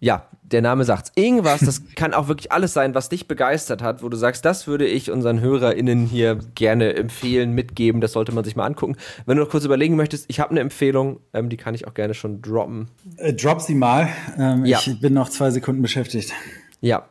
[0.00, 1.12] ja, der Name sagt's.
[1.14, 4.66] Irgendwas, das kann auch wirklich alles sein, was dich begeistert hat, wo du sagst, das
[4.66, 8.96] würde ich unseren HörerInnen hier gerne empfehlen, mitgeben, das sollte man sich mal angucken.
[9.26, 11.94] Wenn du noch kurz überlegen möchtest, ich habe eine Empfehlung, ähm, die kann ich auch
[11.94, 12.88] gerne schon droppen.
[13.16, 14.08] Äh, drop sie mal.
[14.38, 14.78] Ähm, Ja.
[14.84, 16.32] Ich bin noch zwei Sekunden beschäftigt.
[16.80, 17.08] Ja.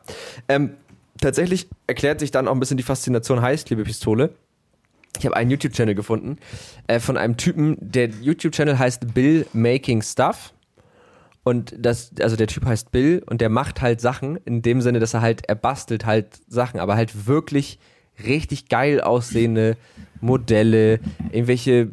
[0.48, 0.74] Ähm,
[1.20, 4.30] tatsächlich erklärt sich dann auch ein bisschen die Faszination Heißklebepistole.
[5.18, 6.38] Ich habe einen YouTube-Channel gefunden
[6.86, 10.52] äh, von einem Typen, der YouTube-Channel heißt Bill Making Stuff.
[11.48, 15.00] Und das, also der Typ heißt Bill und der macht halt Sachen in dem Sinne,
[15.00, 17.78] dass er halt, er bastelt halt Sachen, aber halt wirklich
[18.22, 19.78] richtig geil aussehende
[20.20, 21.00] Modelle,
[21.32, 21.88] irgendwelche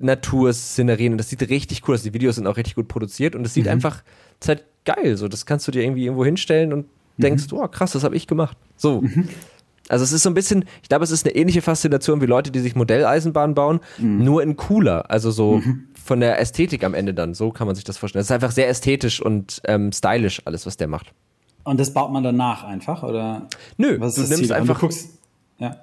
[0.00, 2.02] Naturszenerien und das sieht richtig cool aus.
[2.02, 4.02] Die Videos sind auch richtig gut produziert und es sieht einfach,
[4.40, 5.16] es ist halt geil.
[5.16, 6.86] So, das kannst du dir irgendwie irgendwo hinstellen und
[7.18, 8.56] denkst, oh krass, das habe ich gemacht.
[8.76, 9.04] So.
[9.88, 12.50] Also es ist so ein bisschen, ich glaube, es ist eine ähnliche Faszination wie Leute,
[12.50, 15.10] die sich Modelleisenbahnen bauen, nur in cooler.
[15.10, 15.62] Also so
[16.04, 17.34] von der Ästhetik am Ende dann.
[17.34, 18.20] So kann man sich das vorstellen.
[18.20, 21.12] Es ist einfach sehr ästhetisch und ähm, stylisch, alles, was der macht.
[21.64, 23.48] Und das baut man danach einfach, oder?
[23.76, 24.52] Nö, Was ist du das nimmst Ziel?
[24.52, 25.08] Und einfach- Du guckst,
[25.58, 25.76] ja.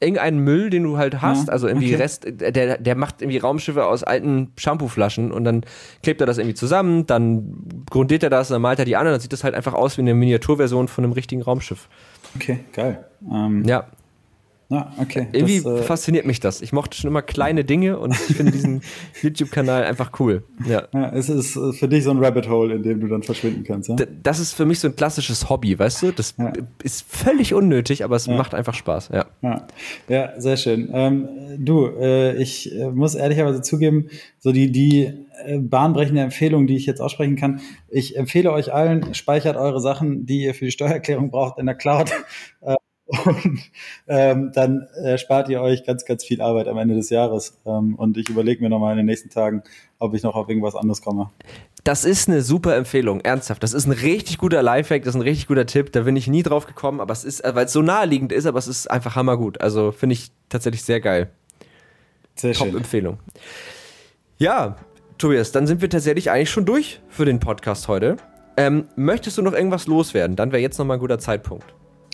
[0.00, 2.02] irgendeinen Müll, den du halt hast, Ja, also irgendwie okay.
[2.02, 5.62] Rest, der, der macht irgendwie Raumschiffe aus alten Shampooflaschen und dann
[6.02, 9.12] klebt er das irgendwie zusammen, dann grundiert er das, dann malt er die an und
[9.12, 11.88] dann sieht das halt einfach aus wie eine Miniaturversion von einem richtigen Raumschiff.
[12.36, 13.06] Okay, geil.
[13.30, 13.86] Ähm, Ja,
[14.70, 15.26] ja, okay.
[15.32, 16.62] irgendwie das, äh, fasziniert mich das.
[16.62, 18.82] Ich mochte schon immer kleine Dinge und ich finde diesen
[19.22, 20.44] YouTube-Kanal einfach cool.
[20.64, 20.84] Ja.
[20.94, 23.64] ja, es ist äh, für dich so ein Rabbit Hole, in dem du dann verschwinden
[23.64, 23.88] kannst.
[23.88, 23.96] Ja?
[24.22, 26.12] Das ist für mich so ein klassisches Hobby, weißt du?
[26.12, 26.52] Das Ja.
[26.84, 29.26] ist völlig unnötig, aber es macht einfach Spaß, ja.
[29.42, 29.66] Ja,
[30.08, 30.88] ja sehr schön.
[30.92, 34.08] Ähm, du, äh, ich äh, muss ehrlicherweise zugeben,
[34.38, 35.12] so die, die
[35.46, 40.26] äh, bahnbrechende Empfehlung, die ich jetzt aussprechen kann, ich empfehle euch allen, speichert eure Sachen,
[40.26, 42.12] die ihr für die Steuererklärung braucht, in der Cloud.
[43.10, 43.60] Äh, und
[44.08, 47.58] ähm, dann äh, spart ihr euch ganz, ganz viel Arbeit am Ende des Jahres.
[47.66, 49.62] Ähm, und ich überlege mir nochmal in den nächsten Tagen,
[49.98, 51.30] ob ich noch auf irgendwas anderes komme.
[51.84, 53.62] Das ist eine super Empfehlung, ernsthaft.
[53.62, 55.92] Das ist ein richtig guter Lifehack, das ist ein richtig guter Tipp.
[55.92, 58.46] Da bin ich nie drauf gekommen, aber es ist, äh, weil es so naheliegend ist,
[58.46, 59.60] aber es ist einfach hammergut.
[59.60, 61.30] Also finde ich tatsächlich sehr geil.
[62.34, 62.68] Sehr schön.
[62.68, 63.18] Top-Empfehlung.
[64.38, 64.76] Ja,
[65.18, 68.16] Tobias, dann sind wir tatsächlich eigentlich schon durch für den Podcast heute.
[68.56, 70.36] Ähm, möchtest du noch irgendwas loswerden?
[70.36, 71.64] Dann wäre jetzt nochmal ein guter Zeitpunkt.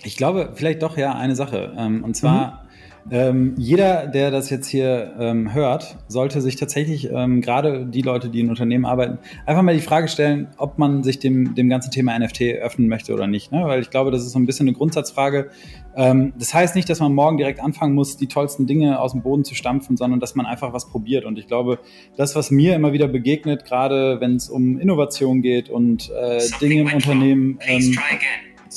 [0.07, 1.73] Ich glaube, vielleicht doch ja eine Sache.
[1.77, 2.63] Ähm, und zwar,
[3.11, 8.29] ähm, jeder, der das jetzt hier ähm, hört, sollte sich tatsächlich, ähm, gerade die Leute,
[8.29, 11.91] die in Unternehmen arbeiten, einfach mal die Frage stellen, ob man sich dem, dem ganzen
[11.91, 13.51] Thema NFT öffnen möchte oder nicht.
[13.51, 13.65] Ne?
[13.65, 15.49] Weil ich glaube, das ist so ein bisschen eine Grundsatzfrage.
[15.93, 19.43] Das heißt nicht, dass man morgen direkt anfangen muss, die tollsten Dinge aus dem Boden
[19.43, 21.25] zu stampfen, sondern dass man einfach was probiert.
[21.25, 21.79] Und ich glaube,
[22.15, 26.81] das, was mir immer wieder begegnet, gerade wenn es um Innovation geht und äh, Dinge
[26.81, 27.57] im Unternehmen.
[27.61, 27.97] Ähm,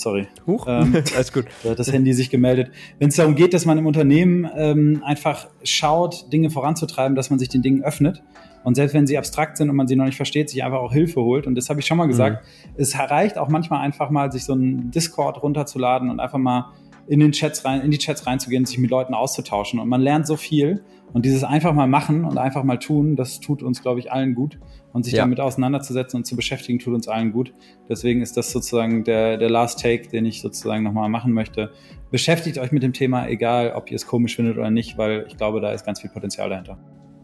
[0.00, 0.28] sorry.
[0.46, 1.46] Huch, Ähm, alles gut.
[1.62, 2.70] das Handy sich gemeldet.
[2.98, 7.38] Wenn es darum geht, dass man im Unternehmen ähm, einfach schaut, Dinge voranzutreiben, dass man
[7.38, 8.22] sich den Dingen öffnet.
[8.62, 10.92] Und selbst wenn sie abstrakt sind und man sie noch nicht versteht, sich einfach auch
[10.92, 11.46] Hilfe holt.
[11.46, 12.44] Und das habe ich schon mal gesagt.
[12.76, 16.72] Es reicht auch manchmal einfach mal, sich so einen Discord runterzuladen und einfach mal
[17.06, 19.80] in den Chats rein, in die Chats reinzugehen, sich mit Leuten auszutauschen.
[19.80, 20.82] Und man lernt so viel.
[21.12, 24.34] Und dieses einfach mal machen und einfach mal tun, das tut uns, glaube ich, allen
[24.34, 24.58] gut.
[24.92, 25.22] Und sich Ja.
[25.22, 27.52] damit auseinanderzusetzen und zu beschäftigen, tut uns allen gut.
[27.88, 31.70] Deswegen ist das sozusagen der, der Last Take, den ich sozusagen nochmal machen möchte.
[32.10, 35.36] Beschäftigt euch mit dem Thema, egal ob ihr es komisch findet oder nicht, weil ich
[35.36, 36.76] glaube, da ist ganz viel Potenzial dahinter.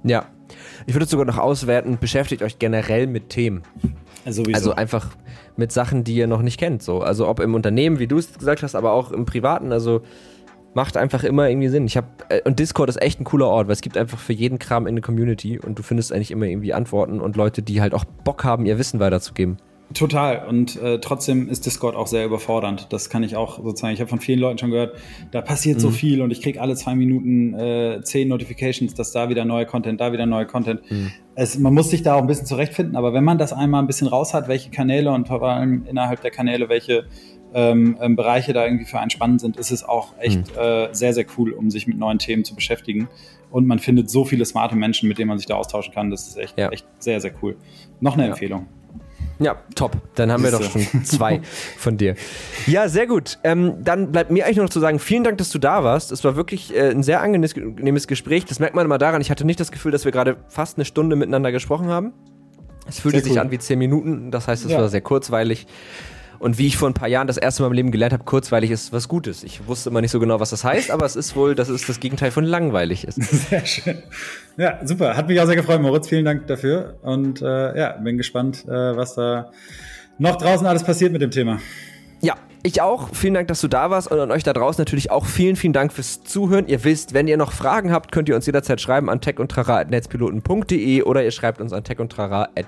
[0.04, 0.26] Ja.
[0.86, 3.62] Ich würde es sogar noch auswerten, beschäftigt euch generell mit Themen.
[4.24, 4.56] Also, sowieso.
[4.56, 5.16] Also einfach
[5.56, 6.82] mit Sachen, die ihr noch nicht kennt.
[6.82, 7.00] So.
[7.00, 9.72] Also ob im Unternehmen, wie du es gesagt hast, aber auch im Privaten.
[9.72, 10.02] Also
[10.76, 11.86] macht einfach immer irgendwie Sinn.
[11.86, 14.34] Ich habe äh, und Discord ist echt ein cooler Ort, weil es gibt einfach für
[14.34, 17.94] jeden Kram eine Community und du findest eigentlich immer irgendwie Antworten und Leute, die halt
[17.94, 19.56] auch Bock haben, ihr Wissen weiterzugeben.
[19.94, 20.46] Total.
[20.48, 22.88] Und äh, trotzdem ist Discord auch sehr überfordernd.
[22.90, 23.94] Das kann ich auch sozusagen.
[23.94, 24.96] Ich habe von vielen Leuten schon gehört,
[25.30, 29.28] da passiert so viel und ich kriege alle zwei Minuten äh, zehn Notifications, dass da
[29.28, 30.80] wieder neue Content, da wieder neue Content.
[31.36, 33.86] Es, man muss sich da auch ein bisschen zurechtfinden, aber wenn man das einmal ein
[33.86, 37.04] bisschen raus hat, welche Kanäle und vor allem innerhalb der Kanäle, welche
[37.56, 41.14] ähm, ähm, Bereiche da irgendwie für einen spannend sind, ist es auch echt äh, sehr,
[41.14, 43.08] sehr cool, um sich mit neuen Themen zu beschäftigen.
[43.50, 46.10] Und man findet so viele smarte Menschen, mit denen man sich da austauschen kann.
[46.10, 46.68] Das ist echt, Ja.
[46.68, 47.56] echt sehr, sehr cool.
[48.00, 48.28] Noch eine Ja.
[48.30, 48.66] Empfehlung.
[49.38, 49.96] Ja, top.
[50.16, 51.40] Dann haben wir doch schon zwei
[51.78, 52.14] von dir.
[52.66, 53.38] Ja, sehr gut.
[53.42, 56.12] Ähm, dann bleibt mir eigentlich nur noch zu sagen, vielen Dank, dass du da warst.
[56.12, 58.44] Es war wirklich äh, ein sehr angenehmes Gespräch.
[58.44, 59.22] Das merkt man immer daran.
[59.22, 62.12] Ich hatte nicht das Gefühl, dass wir gerade fast eine Stunde miteinander gesprochen haben.
[62.86, 63.38] Es fühlte sich cool.
[63.38, 64.30] an wie zehn Minuten.
[64.30, 64.78] Das heißt, es ja.
[64.78, 65.66] war sehr kurzweilig.
[66.38, 68.70] Und wie ich vor ein paar Jahren das erste Mal im Leben gelernt habe, kurzweilig
[68.70, 69.42] ist was Gutes.
[69.42, 71.86] Ich wusste immer nicht so genau, was das heißt, aber es ist wohl, dass es
[71.86, 73.16] das Gegenteil von langweilig ist.
[73.48, 74.02] Sehr schön.
[74.56, 75.16] Ja, super.
[75.16, 76.08] Hat mich auch sehr gefreut, Moritz.
[76.08, 76.96] Vielen Dank dafür.
[77.02, 79.50] Und äh, ja, bin gespannt, äh, was da
[80.18, 81.60] noch draußen alles passiert mit dem Thema.
[82.22, 83.14] Ja, ich auch.
[83.14, 85.74] Vielen Dank, dass du da warst und an euch da draußen natürlich auch vielen, vielen
[85.74, 86.66] Dank fürs Zuhören.
[86.68, 91.22] Ihr wisst, wenn ihr noch Fragen habt, könnt ihr uns jederzeit schreiben an techundtrara.netzpiloten.de oder
[91.22, 92.64] ihr schreibt uns an techundtrara.de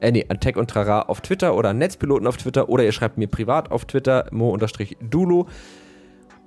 [0.00, 2.92] äh, nee, an Tech und Trara auf Twitter oder an Netzpiloten auf Twitter oder ihr
[2.92, 5.46] schreibt mir privat auf Twitter mo-dulo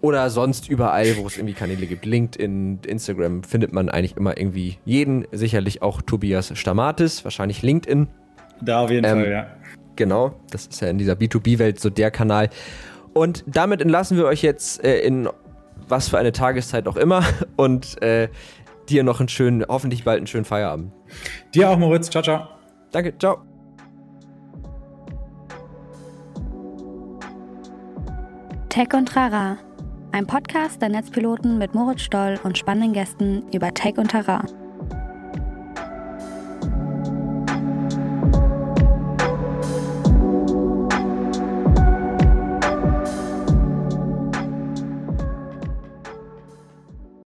[0.02, 2.06] oder sonst überall, wo es irgendwie Kanäle gibt.
[2.06, 8.08] LinkedIn, Instagram findet man eigentlich immer irgendwie jeden, sicherlich auch Tobias Stamatis, wahrscheinlich LinkedIn.
[8.62, 9.48] Da auf jeden ähm, Fall, ja.
[9.96, 12.50] Genau, das ist ja in dieser B2B-Welt so der Kanal.
[13.14, 15.30] Und damit entlassen wir euch jetzt äh, in
[15.88, 17.24] was für eine Tageszeit auch immer
[17.58, 18.30] und äh,
[18.90, 20.92] dir noch einen schönen, hoffentlich bald einen schönen Feierabend.
[21.54, 22.10] Dir auch, Moritz.
[22.10, 22.61] Ciao, ciao.
[22.92, 23.42] Danke, ciao.
[28.70, 29.58] Tech und Trara,
[30.12, 34.46] ein Podcast der Netzpiloten mit Moritz Stoll und spannenden Gästen über Tech und Trara.